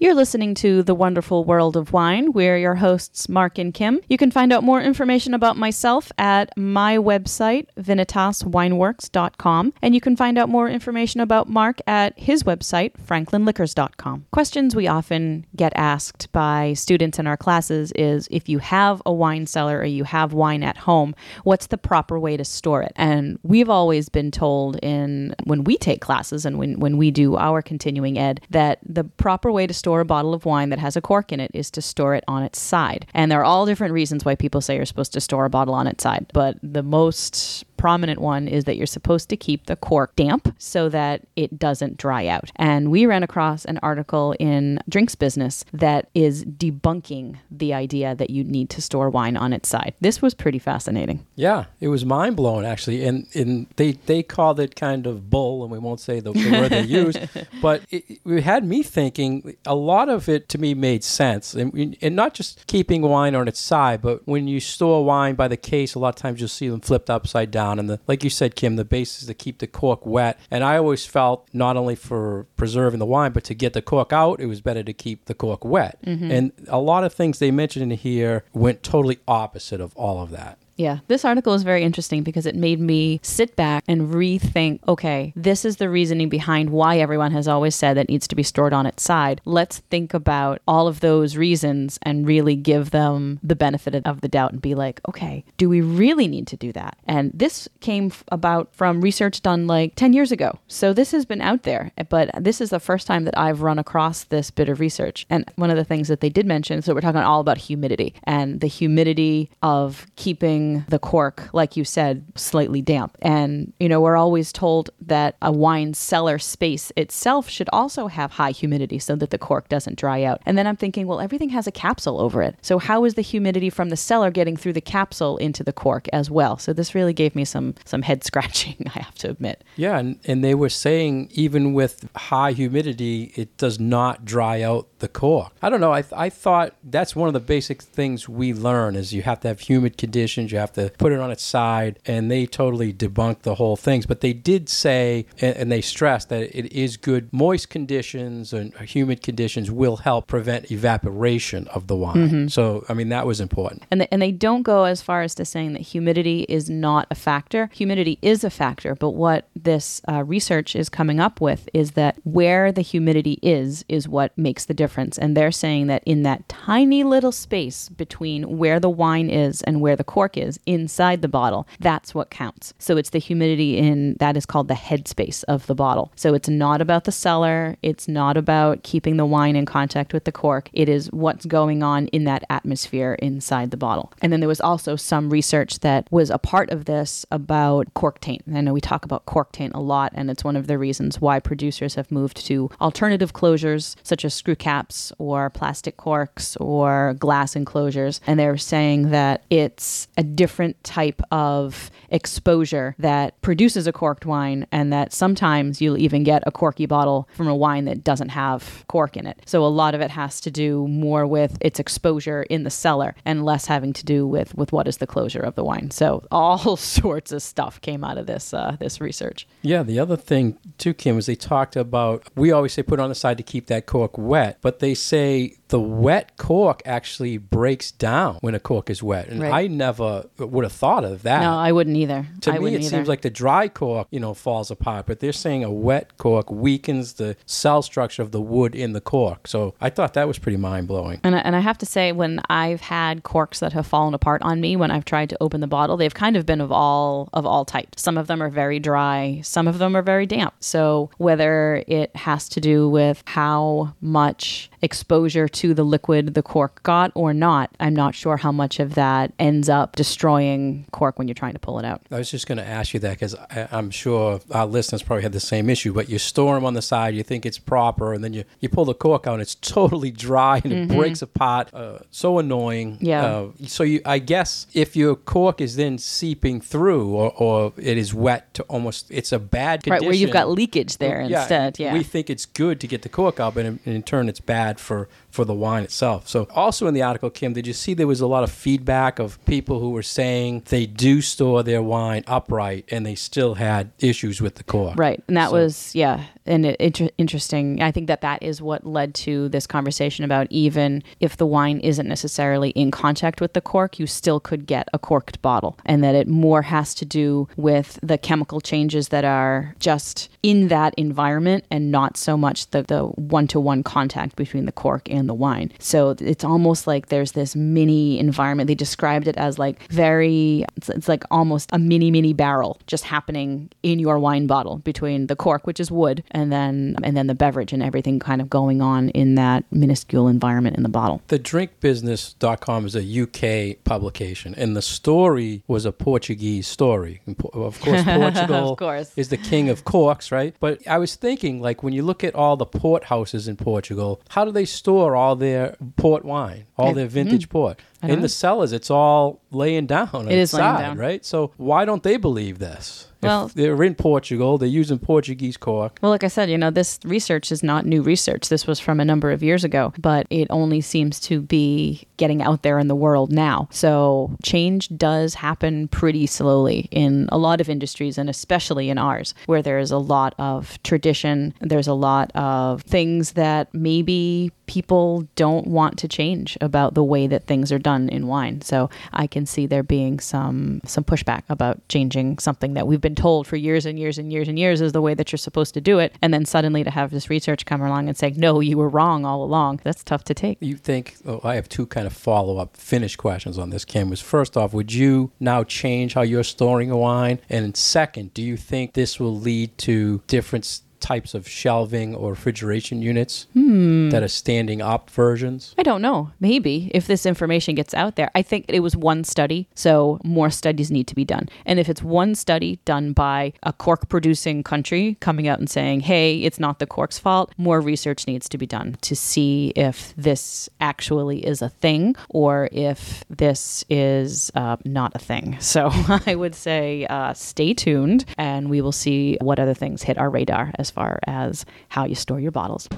You're 0.00 0.14
listening 0.14 0.54
to 0.56 0.84
The 0.84 0.94
Wonderful 0.94 1.42
World 1.42 1.76
of 1.76 1.92
Wine. 1.92 2.30
We're 2.32 2.56
your 2.56 2.76
hosts, 2.76 3.28
Mark 3.28 3.58
and 3.58 3.74
Kim. 3.74 3.98
You 4.08 4.16
can 4.16 4.30
find 4.30 4.52
out 4.52 4.62
more 4.62 4.80
information 4.80 5.34
about 5.34 5.56
myself 5.56 6.12
at 6.18 6.56
my 6.56 6.98
website, 6.98 7.66
vinitaswineworks.com, 7.80 9.72
and 9.82 9.94
you 9.96 10.00
can 10.00 10.14
find 10.14 10.38
out 10.38 10.48
more 10.48 10.68
information 10.68 11.20
about 11.20 11.48
Mark 11.48 11.80
at 11.88 12.16
his 12.16 12.44
website, 12.44 12.92
franklinliquors.com. 12.92 14.26
Questions 14.30 14.76
we 14.76 14.86
often 14.86 15.44
get 15.56 15.72
asked 15.74 16.30
by 16.30 16.74
students 16.74 17.18
in 17.18 17.26
our 17.26 17.36
classes 17.36 17.90
is 17.96 18.28
if 18.30 18.48
you 18.48 18.60
have 18.60 19.02
a 19.04 19.12
wine 19.12 19.46
cellar 19.46 19.78
or 19.78 19.84
you 19.84 20.04
have 20.04 20.32
wine 20.32 20.62
at 20.62 20.76
home, 20.76 21.12
what's 21.42 21.66
the 21.66 21.76
proper 21.78 22.20
way 22.20 22.36
to 22.36 22.44
store 22.44 22.84
it? 22.84 22.92
And 22.94 23.40
we've 23.42 23.68
always 23.68 24.08
been 24.08 24.30
told 24.30 24.78
in 24.80 25.34
when 25.42 25.64
we 25.64 25.76
take 25.76 26.00
classes 26.00 26.46
and 26.46 26.56
when, 26.56 26.78
when 26.78 26.98
we 26.98 27.10
do 27.10 27.34
our 27.34 27.62
continuing 27.62 28.16
ed 28.16 28.40
that 28.50 28.78
the 28.84 29.02
proper 29.02 29.50
way 29.50 29.66
to 29.66 29.74
store 29.74 29.87
a 30.00 30.04
bottle 30.04 30.34
of 30.34 30.44
wine 30.44 30.70
that 30.70 30.78
has 30.78 30.96
a 30.96 31.00
cork 31.00 31.32
in 31.32 31.40
it 31.40 31.50
is 31.54 31.70
to 31.72 31.82
store 31.82 32.14
it 32.14 32.24
on 32.28 32.42
its 32.42 32.60
side. 32.60 33.06
And 33.14 33.30
there 33.30 33.40
are 33.40 33.44
all 33.44 33.66
different 33.66 33.92
reasons 33.92 34.24
why 34.24 34.34
people 34.34 34.60
say 34.60 34.76
you're 34.76 34.86
supposed 34.86 35.12
to 35.14 35.20
store 35.20 35.46
a 35.46 35.50
bottle 35.50 35.74
on 35.74 35.86
its 35.86 36.02
side. 36.02 36.26
But 36.32 36.58
the 36.62 36.82
most 36.82 37.64
prominent 37.78 38.20
one 38.20 38.46
is 38.48 38.64
that 38.64 38.76
you're 38.76 38.86
supposed 38.86 39.28
to 39.30 39.36
keep 39.36 39.66
the 39.66 39.76
cork 39.76 40.14
damp 40.16 40.54
so 40.58 40.88
that 40.90 41.22
it 41.36 41.58
doesn't 41.58 41.96
dry 41.96 42.26
out. 42.26 42.50
And 42.56 42.90
we 42.90 43.06
ran 43.06 43.22
across 43.22 43.64
an 43.64 43.78
article 43.82 44.34
in 44.38 44.80
Drinks 44.88 45.14
Business 45.14 45.64
that 45.72 46.08
is 46.14 46.44
debunking 46.44 47.36
the 47.50 47.72
idea 47.72 48.14
that 48.14 48.30
you 48.30 48.44
need 48.44 48.68
to 48.70 48.82
store 48.82 49.08
wine 49.08 49.36
on 49.36 49.52
its 49.52 49.68
side. 49.68 49.94
This 50.00 50.20
was 50.20 50.34
pretty 50.34 50.58
fascinating. 50.58 51.24
Yeah, 51.36 51.66
it 51.80 51.88
was 51.88 52.04
mind 52.04 52.36
blowing 52.36 52.66
actually, 52.66 53.04
and 53.04 53.26
and 53.34 53.66
they 53.76 53.92
they 53.92 54.22
called 54.22 54.60
it 54.60 54.76
kind 54.76 55.06
of 55.06 55.30
bull, 55.30 55.62
and 55.62 55.70
we 55.70 55.78
won't 55.78 56.00
say 56.00 56.20
the, 56.20 56.32
the 56.32 56.50
word 56.50 56.70
they 56.70 56.82
used, 57.02 57.20
but 57.62 57.82
it, 57.90 58.20
it 58.24 58.42
had 58.42 58.64
me 58.64 58.82
thinking. 58.82 59.56
A 59.64 59.74
lot 59.74 60.08
of 60.08 60.28
it 60.28 60.48
to 60.50 60.58
me 60.58 60.74
made 60.74 61.04
sense, 61.04 61.54
and 61.54 61.96
and 62.02 62.16
not 62.16 62.34
just 62.34 62.66
keeping 62.66 63.02
wine 63.02 63.34
on 63.34 63.46
its 63.46 63.60
side, 63.60 64.02
but 64.02 64.26
when 64.26 64.48
you 64.48 64.60
store 64.60 65.04
wine 65.04 65.34
by 65.34 65.48
the 65.48 65.56
case, 65.56 65.94
a 65.94 65.98
lot 65.98 66.10
of 66.10 66.16
times 66.16 66.40
you'll 66.40 66.48
see 66.48 66.68
them 66.68 66.80
flipped 66.80 67.10
upside 67.10 67.50
down, 67.50 67.67
and 67.76 67.90
the 67.90 68.00
like 68.06 68.22
you 68.22 68.30
said, 68.30 68.54
Kim, 68.54 68.76
the 68.76 68.84
base 68.84 69.20
is 69.20 69.26
to 69.26 69.34
keep 69.34 69.58
the 69.58 69.66
cork 69.66 70.06
wet, 70.06 70.38
and 70.50 70.62
I 70.62 70.76
always 70.78 71.06
felt 71.06 71.48
not 71.52 71.76
only 71.76 71.96
for 71.96 72.46
preserving 72.56 73.00
the 73.00 73.06
wine, 73.06 73.32
but 73.32 73.44
to 73.44 73.54
get 73.54 73.72
the 73.72 73.82
cork 73.82 74.12
out, 74.12 74.40
it 74.40 74.46
was 74.46 74.60
better 74.60 74.84
to 74.84 74.92
keep 74.92 75.24
the 75.24 75.34
cork 75.34 75.64
wet, 75.64 75.98
mm-hmm. 76.04 76.30
and 76.30 76.52
a 76.68 76.78
lot 76.78 77.02
of 77.02 77.12
things 77.12 77.38
they 77.40 77.50
mentioned 77.50 77.90
in 77.90 77.98
here 77.98 78.44
went 78.52 78.82
totally 78.82 79.18
opposite 79.26 79.80
of 79.80 79.94
all 79.96 80.22
of 80.22 80.30
that. 80.30 80.58
Yeah, 80.78 81.00
this 81.08 81.24
article 81.24 81.54
is 81.54 81.64
very 81.64 81.82
interesting 81.82 82.22
because 82.22 82.46
it 82.46 82.54
made 82.54 82.78
me 82.78 83.18
sit 83.24 83.56
back 83.56 83.82
and 83.88 84.14
rethink 84.14 84.78
okay, 84.86 85.32
this 85.34 85.64
is 85.64 85.78
the 85.78 85.90
reasoning 85.90 86.28
behind 86.28 86.70
why 86.70 86.98
everyone 86.98 87.32
has 87.32 87.48
always 87.48 87.74
said 87.74 87.96
that 87.96 88.08
needs 88.08 88.28
to 88.28 88.36
be 88.36 88.44
stored 88.44 88.72
on 88.72 88.86
its 88.86 89.02
side. 89.02 89.40
Let's 89.44 89.80
think 89.90 90.14
about 90.14 90.62
all 90.68 90.86
of 90.86 91.00
those 91.00 91.36
reasons 91.36 91.98
and 92.02 92.26
really 92.28 92.54
give 92.54 92.90
them 92.90 93.40
the 93.42 93.56
benefit 93.56 94.06
of 94.06 94.20
the 94.20 94.28
doubt 94.28 94.52
and 94.52 94.62
be 94.62 94.76
like, 94.76 95.00
okay, 95.08 95.44
do 95.56 95.68
we 95.68 95.80
really 95.80 96.28
need 96.28 96.46
to 96.46 96.56
do 96.56 96.72
that? 96.72 96.96
And 97.06 97.32
this 97.34 97.68
came 97.80 98.12
about 98.28 98.72
from 98.72 99.00
research 99.00 99.42
done 99.42 99.66
like 99.66 99.96
10 99.96 100.12
years 100.12 100.30
ago. 100.30 100.60
So 100.68 100.92
this 100.92 101.10
has 101.10 101.24
been 101.24 101.40
out 101.40 101.64
there, 101.64 101.90
but 102.08 102.30
this 102.38 102.60
is 102.60 102.70
the 102.70 102.78
first 102.78 103.08
time 103.08 103.24
that 103.24 103.36
I've 103.36 103.62
run 103.62 103.80
across 103.80 104.24
this 104.24 104.52
bit 104.52 104.68
of 104.68 104.78
research. 104.78 105.26
And 105.28 105.50
one 105.56 105.70
of 105.70 105.76
the 105.76 105.84
things 105.84 106.06
that 106.06 106.20
they 106.20 106.30
did 106.30 106.46
mention, 106.46 106.82
so 106.82 106.94
we're 106.94 107.00
talking 107.00 107.20
all 107.20 107.40
about 107.40 107.58
humidity 107.58 108.14
and 108.22 108.60
the 108.60 108.68
humidity 108.68 109.50
of 109.60 110.06
keeping 110.14 110.67
the 110.88 110.98
cork, 110.98 111.48
like 111.52 111.76
you 111.76 111.84
said, 111.84 112.24
slightly 112.34 112.82
damp. 112.82 113.16
And, 113.22 113.72
you 113.80 113.88
know, 113.88 114.00
we're 114.00 114.16
always 114.16 114.52
told 114.52 114.90
that 115.00 115.36
a 115.42 115.52
wine 115.52 115.94
cellar 115.94 116.38
space 116.38 116.92
itself 116.96 117.48
should 117.48 117.68
also 117.72 118.06
have 118.08 118.32
high 118.32 118.52
humidity 118.52 118.98
so 118.98 119.16
that 119.16 119.30
the 119.30 119.38
cork 119.38 119.68
doesn't 119.68 119.98
dry 119.98 120.22
out. 120.22 120.40
And 120.46 120.56
then 120.56 120.66
I'm 120.66 120.76
thinking, 120.76 121.06
well, 121.06 121.20
everything 121.20 121.50
has 121.50 121.66
a 121.66 121.72
capsule 121.72 122.20
over 122.20 122.42
it. 122.42 122.56
So 122.62 122.78
how 122.78 123.04
is 123.04 123.14
the 123.14 123.22
humidity 123.22 123.70
from 123.70 123.88
the 123.88 123.96
cellar 123.96 124.30
getting 124.30 124.56
through 124.56 124.74
the 124.74 124.80
capsule 124.80 125.36
into 125.38 125.62
the 125.62 125.72
cork 125.72 126.06
as 126.12 126.30
well? 126.30 126.58
So 126.58 126.72
this 126.72 126.94
really 126.94 127.12
gave 127.12 127.34
me 127.34 127.44
some 127.44 127.74
some 127.84 128.02
head 128.02 128.24
scratching, 128.28 128.76
I 128.86 129.00
have 129.00 129.14
to 129.16 129.30
admit. 129.30 129.64
Yeah, 129.76 129.98
and, 129.98 130.18
and 130.24 130.44
they 130.44 130.54
were 130.54 130.68
saying 130.68 131.30
even 131.32 131.72
with 131.72 132.08
high 132.16 132.52
humidity, 132.52 133.32
it 133.36 133.56
does 133.56 133.78
not 133.78 134.24
dry 134.24 134.62
out 134.62 134.88
the 134.98 135.08
cork. 135.08 135.52
I 135.62 135.70
don't 135.70 135.80
know. 135.80 135.92
I, 135.92 136.04
I 136.12 136.28
thought 136.28 136.74
that's 136.84 137.14
one 137.14 137.28
of 137.28 137.34
the 137.34 137.40
basic 137.40 137.82
things 137.82 138.28
we 138.28 138.52
learn 138.52 138.96
is 138.96 139.12
you 139.12 139.22
have 139.22 139.40
to 139.40 139.48
have 139.48 139.60
humid 139.60 139.96
conditions. 139.96 140.52
You 140.58 140.62
have 140.62 140.72
to 140.72 140.90
put 140.98 141.12
it 141.12 141.20
on 141.20 141.30
its 141.30 141.44
side, 141.44 142.00
and 142.04 142.28
they 142.28 142.44
totally 142.44 142.92
debunked 142.92 143.42
the 143.42 143.54
whole 143.54 143.76
things. 143.76 144.06
But 144.06 144.22
they 144.22 144.32
did 144.32 144.68
say, 144.68 145.26
and, 145.40 145.68
they 145.68 145.80
stressed 145.80 146.30
that 146.30 146.56
it 146.58 146.72
is 146.72 146.96
good. 146.96 147.30
Moist 147.32 147.68
conditions 147.68 148.52
and 148.52 148.74
humid 148.78 149.22
conditions 149.22 149.70
will 149.70 149.98
help 149.98 150.26
prevent 150.26 150.72
evaporation 150.72 151.68
of 151.68 151.86
the 151.86 151.94
wine. 151.94 152.48
So 152.48 152.84
I 152.88 152.94
mean 152.94 153.10
that 153.10 153.26
was 153.26 153.40
important. 153.40 153.84
And, 153.90 154.00
they, 154.00 154.08
and 154.10 154.20
they 154.20 154.32
don't 154.32 154.62
go 154.62 154.84
as 154.84 155.02
far 155.02 155.22
as 155.22 155.34
to 155.36 155.44
saying 155.44 155.74
that 155.74 155.82
humidity 155.82 156.46
is 156.48 156.68
not 156.70 157.06
a 157.10 157.14
factor. 157.14 157.70
Humidity 157.72 158.18
is 158.22 158.42
a 158.42 158.50
factor, 158.50 158.94
but 158.94 159.10
what 159.10 159.46
this 159.54 160.00
uh, 160.10 160.24
research 160.24 160.74
is 160.74 160.88
coming 160.88 161.20
up 161.20 161.40
with 161.40 161.68
is 161.74 161.92
that 161.92 162.16
where 162.24 162.72
the 162.72 162.80
humidity 162.80 163.38
is, 163.42 163.84
is 163.88 164.08
what 164.08 164.36
makes 164.36 164.64
the 164.64 164.74
difference. 164.74 165.18
And 165.18 165.36
they're 165.36 165.52
saying 165.52 165.86
that 165.88 166.02
in 166.04 166.22
that 166.22 166.48
tiny 166.48 167.04
little 167.04 167.32
space 167.32 167.90
between 167.90 168.58
where 168.58 168.80
the 168.80 168.90
wine 168.90 169.28
is 169.28 169.62
and 169.62 169.82
where 169.82 169.96
the 169.96 170.04
cork 170.04 170.38
is 170.38 170.47
inside 170.64 171.22
the 171.22 171.28
bottle, 171.28 171.66
that's 171.80 172.14
what 172.14 172.30
counts. 172.30 172.72
So 172.78 172.96
it's 172.96 173.10
the 173.10 173.18
humidity 173.18 173.76
in 173.76 174.14
that 174.20 174.36
is 174.36 174.46
called 174.46 174.68
the 174.68 174.74
headspace 174.74 175.44
of 175.44 175.66
the 175.66 175.74
bottle. 175.74 176.12
So 176.16 176.34
it's 176.34 176.48
not 176.48 176.80
about 176.80 177.04
the 177.04 177.12
cellar, 177.12 177.76
it's 177.82 178.08
not 178.08 178.36
about 178.36 178.82
keeping 178.82 179.16
the 179.16 179.26
wine 179.26 179.56
in 179.56 179.66
contact 179.66 180.12
with 180.12 180.24
the 180.24 180.32
cork. 180.32 180.70
It 180.72 180.88
is 180.88 181.10
what's 181.12 181.46
going 181.46 181.82
on 181.82 182.06
in 182.08 182.24
that 182.24 182.44
atmosphere 182.48 183.14
inside 183.14 183.70
the 183.70 183.76
bottle. 183.76 184.12
And 184.22 184.32
then 184.32 184.40
there 184.40 184.48
was 184.48 184.60
also 184.60 184.96
some 184.96 185.30
research 185.30 185.80
that 185.80 186.06
was 186.10 186.30
a 186.30 186.38
part 186.38 186.70
of 186.70 186.86
this 186.86 187.26
about 187.30 187.92
cork 187.94 188.20
taint. 188.20 188.42
I 188.54 188.60
know 188.60 188.72
we 188.72 188.80
talk 188.80 189.04
about 189.04 189.26
cork 189.26 189.52
taint 189.52 189.74
a 189.74 189.80
lot, 189.80 190.12
and 190.14 190.30
it's 190.30 190.44
one 190.44 190.56
of 190.56 190.66
the 190.66 190.78
reasons 190.78 191.20
why 191.20 191.40
producers 191.40 191.94
have 191.94 192.10
moved 192.10 192.36
to 192.46 192.70
alternative 192.80 193.32
closures 193.32 193.96
such 194.02 194.24
as 194.24 194.34
screw 194.34 194.56
caps 194.56 195.12
or 195.18 195.50
plastic 195.50 195.96
corks 195.96 196.56
or 196.56 197.14
glass 197.18 197.56
enclosures. 197.56 198.20
And 198.26 198.38
they're 198.38 198.56
saying 198.56 199.10
that 199.10 199.44
it's 199.50 200.08
a 200.16 200.22
different 200.38 200.82
type 200.84 201.20
of 201.32 201.90
exposure 202.10 202.94
that 202.98 203.40
produces 203.42 203.86
a 203.86 203.92
corked 203.92 204.24
wine, 204.24 204.66
and 204.72 204.92
that 204.92 205.12
sometimes 205.12 205.80
you'll 205.82 205.98
even 205.98 206.22
get 206.22 206.42
a 206.46 206.50
corky 206.50 206.86
bottle 206.86 207.28
from 207.36 207.48
a 207.48 207.54
wine 207.54 207.84
that 207.84 208.04
doesn't 208.04 208.30
have 208.30 208.84
cork 208.88 209.16
in 209.16 209.26
it. 209.26 209.40
So 209.46 209.64
a 209.64 209.68
lot 209.68 209.94
of 209.94 210.00
it 210.00 210.10
has 210.10 210.40
to 210.42 210.50
do 210.50 210.86
more 210.88 211.26
with 211.26 211.58
its 211.60 211.78
exposure 211.80 212.44
in 212.44 212.62
the 212.62 212.70
cellar 212.70 213.14
and 213.24 213.44
less 213.44 213.66
having 213.66 213.92
to 213.94 214.04
do 214.04 214.26
with 214.26 214.54
with 214.54 214.72
what 214.72 214.86
is 214.88 214.98
the 214.98 215.06
closure 215.06 215.40
of 215.40 215.54
the 215.54 215.64
wine. 215.64 215.90
So 215.90 216.24
all 216.30 216.76
sorts 216.98 217.32
of 217.32 217.42
stuff 217.42 217.80
came 217.80 218.04
out 218.04 218.18
of 218.18 218.26
this 218.26 218.54
uh, 218.54 218.76
this 218.78 219.00
research. 219.00 219.46
Yeah, 219.62 219.82
the 219.82 219.98
other 219.98 220.16
thing 220.16 220.56
too, 220.78 220.94
Kim, 220.94 221.18
is 221.18 221.26
they 221.26 221.34
talked 221.34 221.76
about 221.76 222.28
we 222.36 222.52
always 222.52 222.72
say 222.72 222.82
put 222.82 223.00
on 223.00 223.08
the 223.08 223.14
side 223.14 223.36
to 223.38 223.42
keep 223.42 223.66
that 223.66 223.86
cork 223.86 224.16
wet, 224.16 224.58
but 224.60 224.78
they 224.78 224.94
say 224.94 225.56
the 225.68 225.80
wet 225.80 226.36
cork 226.36 226.80
actually 226.86 227.36
breaks 227.38 227.90
down 227.90 228.38
when 228.40 228.54
a 228.54 228.60
cork 228.60 228.88
is 228.88 229.02
wet. 229.02 229.28
And 229.28 229.42
Right. 229.42 229.52
I 229.52 229.66
never 229.66 230.24
would 230.38 230.64
have 230.64 230.72
thought 230.72 231.04
of 231.04 231.22
that. 231.22 231.40
No, 231.40 231.56
I 231.56 231.72
wouldn't 231.72 231.96
either. 231.96 232.26
to 232.42 232.52
I 232.52 232.58
me, 232.58 232.74
it 232.74 232.80
either. 232.80 232.88
seems 232.88 233.08
like 233.08 233.22
the 233.22 233.30
dry 233.30 233.68
cork, 233.68 234.08
you 234.10 234.20
know, 234.20 234.34
falls 234.34 234.70
apart, 234.70 235.06
but 235.06 235.20
they're 235.20 235.32
saying 235.32 235.64
a 235.64 235.70
wet 235.70 236.16
cork 236.18 236.50
weakens 236.50 237.14
the 237.14 237.36
cell 237.46 237.82
structure 237.82 238.22
of 238.22 238.32
the 238.32 238.40
wood 238.40 238.74
in 238.74 238.92
the 238.92 239.00
cork. 239.00 239.46
So 239.46 239.74
I 239.80 239.90
thought 239.90 240.14
that 240.14 240.26
was 240.26 240.38
pretty 240.38 240.58
mind 240.58 240.88
blowing. 240.88 241.20
And 241.24 241.34
I, 241.34 241.38
and 241.38 241.56
I 241.56 241.60
have 241.60 241.78
to 241.78 241.86
say, 241.86 242.12
when 242.12 242.40
I've 242.48 242.80
had 242.80 243.22
corks 243.22 243.60
that 243.60 243.72
have 243.72 243.86
fallen 243.86 244.14
apart 244.14 244.42
on 244.42 244.60
me 244.60 244.76
when 244.76 244.90
I've 244.90 245.04
tried 245.04 245.30
to 245.30 245.36
open 245.40 245.60
the 245.60 245.66
bottle, 245.66 245.96
they've 245.96 246.14
kind 246.14 246.36
of 246.36 246.46
been 246.46 246.60
of 246.60 246.72
all 246.72 247.28
of 247.32 247.46
all 247.46 247.64
types. 247.64 248.02
Some 248.02 248.18
of 248.18 248.26
them 248.26 248.42
are 248.42 248.50
very 248.50 248.78
dry, 248.78 249.40
some 249.42 249.68
of 249.68 249.78
them 249.78 249.96
are 249.96 250.02
very 250.02 250.26
damp. 250.26 250.54
So 250.60 251.10
whether 251.18 251.84
it 251.86 252.14
has 252.16 252.48
to 252.50 252.60
do 252.60 252.88
with 252.88 253.22
how 253.26 253.94
much 254.00 254.70
exposure 254.82 255.48
to 255.48 255.74
the 255.74 255.84
liquid 255.84 256.34
the 256.34 256.42
cork 256.42 256.82
got 256.82 257.12
or 257.14 257.34
not, 257.34 257.70
I'm 257.80 257.94
not 257.94 258.14
sure 258.14 258.36
how 258.36 258.52
much 258.52 258.80
of 258.80 258.94
that 258.94 259.32
ends 259.38 259.68
up 259.68 259.96
destroying 260.08 260.86
cork 260.90 261.18
when 261.18 261.28
you're 261.28 261.34
trying 261.34 261.52
to 261.52 261.58
pull 261.58 261.78
it 261.78 261.84
out. 261.84 262.02
I 262.10 262.18
was 262.18 262.30
just 262.30 262.46
going 262.46 262.58
to 262.58 262.66
ask 262.66 262.94
you 262.94 263.00
that 263.00 263.12
because 263.12 263.34
I'm 263.72 263.90
sure 263.90 264.40
our 264.50 264.66
listeners 264.66 265.02
probably 265.02 265.22
had 265.22 265.32
the 265.32 265.40
same 265.40 265.70
issue. 265.70 265.92
But 265.92 266.08
you 266.08 266.18
store 266.18 266.54
them 266.54 266.64
on 266.64 266.74
the 266.74 266.82
side, 266.82 267.14
you 267.14 267.22
think 267.22 267.46
it's 267.46 267.58
proper, 267.58 268.12
and 268.12 268.24
then 268.24 268.32
you, 268.32 268.44
you 268.60 268.68
pull 268.68 268.84
the 268.84 268.94
cork 268.94 269.26
out, 269.26 269.34
and 269.34 269.42
it's 269.42 269.54
totally 269.78 270.10
dry 270.10 270.60
and 270.64 270.72
it 270.72 270.88
breaks 270.88 271.22
apart. 271.22 271.72
Uh, 271.72 271.98
so 272.10 272.38
annoying. 272.38 272.94
Mm-hmm. 272.96 273.06
Yeah. 273.06 273.24
Uh, 273.24 273.50
so 273.66 273.82
you, 273.82 274.00
I 274.04 274.18
guess, 274.18 274.66
if 274.74 274.96
your 274.96 275.14
cork 275.14 275.60
is 275.60 275.76
then 275.76 275.98
seeping 275.98 276.60
through, 276.60 277.10
or, 277.10 277.32
or 277.36 277.72
it 277.76 277.98
is 277.98 278.14
wet 278.14 278.54
to 278.54 278.62
almost, 278.64 279.10
it's 279.10 279.32
a 279.32 279.38
bad 279.38 279.82
condition. 279.82 280.02
Right, 280.04 280.08
where 280.08 280.16
you've 280.16 280.32
got 280.32 280.48
leakage 280.50 280.96
there 280.98 281.22
Yeah, 281.22 281.40
instead. 281.40 281.78
Yeah. 281.78 281.92
We 281.92 282.02
think 282.02 282.30
it's 282.30 282.46
good 282.46 282.80
to 282.80 282.86
get 282.86 283.02
the 283.02 283.08
cork 283.08 283.40
out, 283.40 283.54
but 283.54 283.64
in, 283.64 283.80
in 283.84 284.02
turn, 284.02 284.28
it's 284.28 284.40
bad 284.40 284.80
for, 284.80 285.08
for 285.30 285.44
the 285.44 285.54
wine 285.54 285.84
itself. 285.84 286.28
So, 286.28 286.48
also 286.54 286.86
in 286.86 286.94
the 286.94 287.02
article, 287.02 287.30
Kim, 287.30 287.52
did 287.52 287.66
you 287.66 287.72
see 287.72 287.94
there 287.94 288.06
was 288.06 288.20
a 288.20 288.26
lot 288.26 288.42
of 288.44 288.50
feedback 288.50 289.18
of 289.18 289.44
people 289.44 289.80
who 289.80 289.90
were 289.90 289.97
saying 290.02 290.62
they 290.68 290.86
do 290.86 291.20
store 291.20 291.62
their 291.62 291.82
wine 291.82 292.24
upright 292.26 292.86
and 292.90 293.04
they 293.06 293.14
still 293.14 293.54
had 293.54 293.90
issues 293.98 294.40
with 294.40 294.56
the 294.56 294.64
cork? 294.64 294.98
Right. 294.98 295.22
And 295.28 295.36
that 295.36 295.50
So- 295.50 295.56
was, 295.56 295.94
yeah, 295.94 296.24
and 296.48 296.66
it, 296.66 296.76
inter- 296.80 297.10
interesting. 297.18 297.82
I 297.82 297.92
think 297.92 298.06
that 298.08 298.22
that 298.22 298.42
is 298.42 298.60
what 298.60 298.86
led 298.86 299.14
to 299.16 299.48
this 299.50 299.66
conversation 299.66 300.24
about 300.24 300.46
even 300.50 301.02
if 301.20 301.36
the 301.36 301.46
wine 301.46 301.80
isn't 301.80 302.08
necessarily 302.08 302.70
in 302.70 302.90
contact 302.90 303.40
with 303.40 303.52
the 303.52 303.60
cork, 303.60 303.98
you 303.98 304.06
still 304.06 304.40
could 304.40 304.66
get 304.66 304.88
a 304.92 304.98
corked 304.98 305.40
bottle. 305.42 305.78
And 305.84 306.02
that 306.02 306.14
it 306.14 306.26
more 306.26 306.62
has 306.62 306.94
to 306.96 307.04
do 307.04 307.48
with 307.56 307.98
the 308.02 308.18
chemical 308.18 308.60
changes 308.60 309.08
that 309.08 309.24
are 309.24 309.74
just 309.78 310.30
in 310.42 310.68
that 310.68 310.94
environment 310.96 311.64
and 311.70 311.90
not 311.90 312.16
so 312.16 312.36
much 312.36 312.70
the, 312.70 312.82
the 312.82 313.04
one-to-one 313.04 313.82
contact 313.82 314.36
between 314.36 314.64
the 314.64 314.72
cork 314.72 315.08
and 315.10 315.28
the 315.28 315.34
wine. 315.34 315.72
So 315.78 316.16
it's 316.18 316.44
almost 316.44 316.86
like 316.86 317.08
there's 317.08 317.32
this 317.32 317.54
mini 317.54 318.18
environment. 318.18 318.68
They 318.68 318.74
described 318.74 319.28
it 319.28 319.36
as 319.36 319.58
like 319.58 319.86
very, 319.90 320.64
it's, 320.76 320.88
it's 320.88 321.08
like 321.08 321.24
almost 321.30 321.70
a 321.72 321.78
mini, 321.78 322.10
mini 322.10 322.32
barrel 322.32 322.80
just 322.86 323.04
happening 323.04 323.70
in 323.82 323.98
your 323.98 324.18
wine 324.18 324.46
bottle 324.46 324.78
between 324.78 325.26
the 325.26 325.36
cork, 325.36 325.66
which 325.66 325.80
is 325.80 325.90
wood, 325.90 326.24
and 326.38 326.52
then 326.52 326.96
and 327.02 327.16
then 327.16 327.26
the 327.26 327.34
beverage 327.34 327.72
and 327.72 327.82
everything 327.82 328.18
kind 328.18 328.40
of 328.40 328.48
going 328.48 328.80
on 328.80 329.08
in 329.10 329.34
that 329.34 329.64
minuscule 329.70 330.28
environment 330.28 330.76
in 330.76 330.82
the 330.82 330.88
bottle. 330.88 331.20
The 331.28 331.38
drinkbusiness.com 331.38 332.86
is 332.86 332.96
a 332.96 333.22
UK 333.22 333.84
publication, 333.84 334.54
and 334.54 334.76
the 334.76 334.82
story 334.82 335.62
was 335.66 335.84
a 335.84 335.92
Portuguese 335.92 336.66
story. 336.66 337.20
Of 337.26 337.80
course, 337.80 338.04
Portugal 338.04 338.72
of 338.72 338.78
course. 338.78 339.12
is 339.16 339.28
the 339.28 339.36
king 339.36 339.68
of 339.68 339.84
corks, 339.84 340.30
right? 340.30 340.54
But 340.60 340.86
I 340.86 340.98
was 340.98 341.16
thinking, 341.16 341.60
like, 341.60 341.82
when 341.82 341.92
you 341.92 342.02
look 342.02 342.22
at 342.22 342.34
all 342.34 342.56
the 342.56 342.66
port 342.66 343.04
houses 343.04 343.48
in 343.48 343.56
Portugal, 343.56 344.20
how 344.28 344.44
do 344.44 344.52
they 344.52 344.64
store 344.64 345.16
all 345.16 345.36
their 345.36 345.76
port 345.96 346.24
wine, 346.24 346.66
all 346.76 346.94
their 346.94 347.08
vintage 347.08 347.48
mm, 347.48 347.50
port? 347.50 347.80
In 348.02 348.10
uh-huh. 348.10 348.20
the 348.22 348.28
cellars, 348.28 348.72
it's 348.72 348.90
all 348.90 349.40
laying 349.50 349.86
down. 349.86 350.28
It 350.28 350.38
is 350.38 350.52
laying 350.52 350.76
down. 350.76 350.98
right? 350.98 351.24
So 351.24 351.52
why 351.56 351.84
don't 351.84 352.02
they 352.02 352.16
believe 352.16 352.58
this? 352.58 353.08
Well, 353.22 353.46
if 353.46 353.54
they're 353.54 353.82
in 353.82 353.94
Portugal, 353.96 354.58
they're 354.58 354.68
using 354.68 354.98
Portuguese 354.98 355.56
cork. 355.56 355.98
Well, 356.00 356.10
like 356.10 356.22
I 356.22 356.28
said, 356.28 356.50
you 356.50 356.58
know, 356.58 356.70
this 356.70 357.00
research 357.04 357.50
is 357.50 357.62
not 357.62 357.84
new 357.84 358.02
research. 358.02 358.48
This 358.48 358.66
was 358.66 358.78
from 358.78 359.00
a 359.00 359.04
number 359.04 359.32
of 359.32 359.42
years 359.42 359.64
ago, 359.64 359.92
but 359.98 360.26
it 360.30 360.46
only 360.50 360.80
seems 360.80 361.18
to 361.20 361.40
be 361.40 362.06
getting 362.16 362.42
out 362.42 362.62
there 362.62 362.78
in 362.78 362.86
the 362.86 362.94
world 362.94 363.32
now. 363.32 363.68
So 363.72 364.36
change 364.44 364.88
does 364.96 365.34
happen 365.34 365.88
pretty 365.88 366.26
slowly 366.26 366.88
in 366.92 367.28
a 367.32 367.38
lot 367.38 367.60
of 367.60 367.68
industries 367.68 368.18
and 368.18 368.30
especially 368.30 368.88
in 368.88 368.98
ours, 368.98 369.34
where 369.46 369.62
there's 369.62 369.90
a 369.90 369.98
lot 369.98 370.34
of 370.38 370.80
tradition, 370.84 371.54
there's 371.60 371.88
a 371.88 371.94
lot 371.94 372.30
of 372.36 372.82
things 372.82 373.32
that 373.32 373.72
maybe 373.74 374.52
people 374.66 375.26
don't 375.34 375.66
want 375.66 375.98
to 375.98 376.06
change 376.06 376.56
about 376.60 376.94
the 376.94 377.02
way 377.02 377.26
that 377.26 377.46
things 377.46 377.72
are 377.72 377.78
done 377.78 377.87
in 377.88 378.26
wine. 378.26 378.60
So 378.60 378.90
I 379.12 379.26
can 379.26 379.46
see 379.46 379.66
there 379.66 379.82
being 379.82 380.20
some 380.20 380.80
some 380.84 381.04
pushback 381.04 381.42
about 381.48 381.80
changing 381.88 382.38
something 382.38 382.74
that 382.74 382.86
we've 382.86 383.00
been 383.00 383.14
told 383.14 383.46
for 383.46 383.56
years 383.56 383.86
and 383.86 383.98
years 383.98 384.18
and 384.18 384.32
years 384.32 384.48
and 384.48 384.58
years 384.58 384.80
is 384.80 384.92
the 384.92 385.02
way 385.02 385.14
that 385.14 385.32
you're 385.32 385.38
supposed 385.38 385.74
to 385.74 385.80
do 385.80 385.98
it, 385.98 386.14
and 386.20 386.32
then 386.32 386.44
suddenly 386.44 386.84
to 386.84 386.90
have 386.90 387.10
this 387.10 387.30
research 387.30 387.64
come 387.64 387.80
along 387.80 388.08
and 388.08 388.16
say 388.16 388.32
no, 388.36 388.60
you 388.60 388.76
were 388.76 388.88
wrong 388.88 389.24
all 389.24 389.42
along. 389.42 389.80
That's 389.84 390.04
tough 390.04 390.24
to 390.24 390.34
take. 390.34 390.58
You 390.60 390.76
think? 390.76 391.16
Oh, 391.26 391.40
I 391.42 391.54
have 391.54 391.68
two 391.68 391.86
kind 391.86 392.06
of 392.06 392.12
follow 392.12 392.58
up 392.58 392.76
finish 392.76 393.16
questions 393.16 393.58
on 393.58 393.70
this. 393.70 393.84
Kim 393.84 394.10
was 394.10 394.20
first 394.20 394.56
off, 394.56 394.72
would 394.72 394.92
you 394.92 395.32
now 395.40 395.64
change 395.64 396.14
how 396.14 396.22
you're 396.22 396.44
storing 396.44 396.90
wine? 396.94 397.40
And 397.48 397.76
second, 397.76 398.34
do 398.34 398.42
you 398.42 398.56
think 398.56 398.92
this 398.92 399.18
will 399.18 399.36
lead 399.36 399.76
to 399.78 400.22
different 400.26 400.82
types 401.00 401.34
of 401.34 401.48
shelving 401.48 402.14
or 402.14 402.30
refrigeration 402.30 403.02
units 403.02 403.46
hmm. 403.52 404.10
that 404.10 404.22
are 404.22 404.28
standing 404.28 404.80
up 404.80 405.10
versions? 405.10 405.74
I 405.78 405.82
don't 405.82 406.02
know. 406.02 406.30
Maybe 406.40 406.90
if 406.94 407.06
this 407.06 407.26
information 407.26 407.74
gets 407.74 407.94
out 407.94 408.16
there. 408.16 408.30
I 408.34 408.42
think 408.42 408.66
it 408.68 408.80
was 408.80 408.96
one 408.96 409.24
study, 409.24 409.68
so 409.74 410.18
more 410.24 410.50
studies 410.50 410.90
need 410.90 411.06
to 411.08 411.14
be 411.14 411.24
done. 411.24 411.48
And 411.66 411.78
if 411.78 411.88
it's 411.88 412.02
one 412.02 412.34
study 412.34 412.80
done 412.84 413.12
by 413.12 413.52
a 413.62 413.72
cork 413.72 414.08
producing 414.08 414.62
country 414.62 415.16
coming 415.20 415.48
out 415.48 415.58
and 415.58 415.68
saying, 415.68 416.00
hey, 416.00 416.40
it's 416.42 416.58
not 416.58 416.78
the 416.78 416.86
cork's 416.86 417.18
fault, 417.18 417.52
more 417.56 417.80
research 417.80 418.26
needs 418.26 418.48
to 418.48 418.58
be 418.58 418.66
done 418.66 418.96
to 419.02 419.14
see 419.14 419.72
if 419.76 420.14
this 420.16 420.68
actually 420.80 421.44
is 421.44 421.62
a 421.62 421.68
thing 421.68 422.14
or 422.28 422.68
if 422.72 423.24
this 423.28 423.84
is 423.88 424.50
uh, 424.54 424.76
not 424.84 425.12
a 425.14 425.18
thing. 425.18 425.56
So 425.68 425.90
I 426.26 426.34
would 426.34 426.54
say 426.54 427.06
uh, 427.06 427.34
stay 427.34 427.74
tuned 427.74 428.24
and 428.38 428.70
we 428.70 428.80
will 428.80 428.90
see 428.90 429.36
what 429.40 429.58
other 429.58 429.74
things 429.74 430.02
hit 430.02 430.16
our 430.16 430.30
radar 430.30 430.72
as 430.78 430.87
as 430.88 430.90
far 430.90 431.18
as 431.26 431.66
how 431.88 432.06
you 432.06 432.14
store 432.14 432.40
your 432.40 432.50
bottles. 432.50 432.88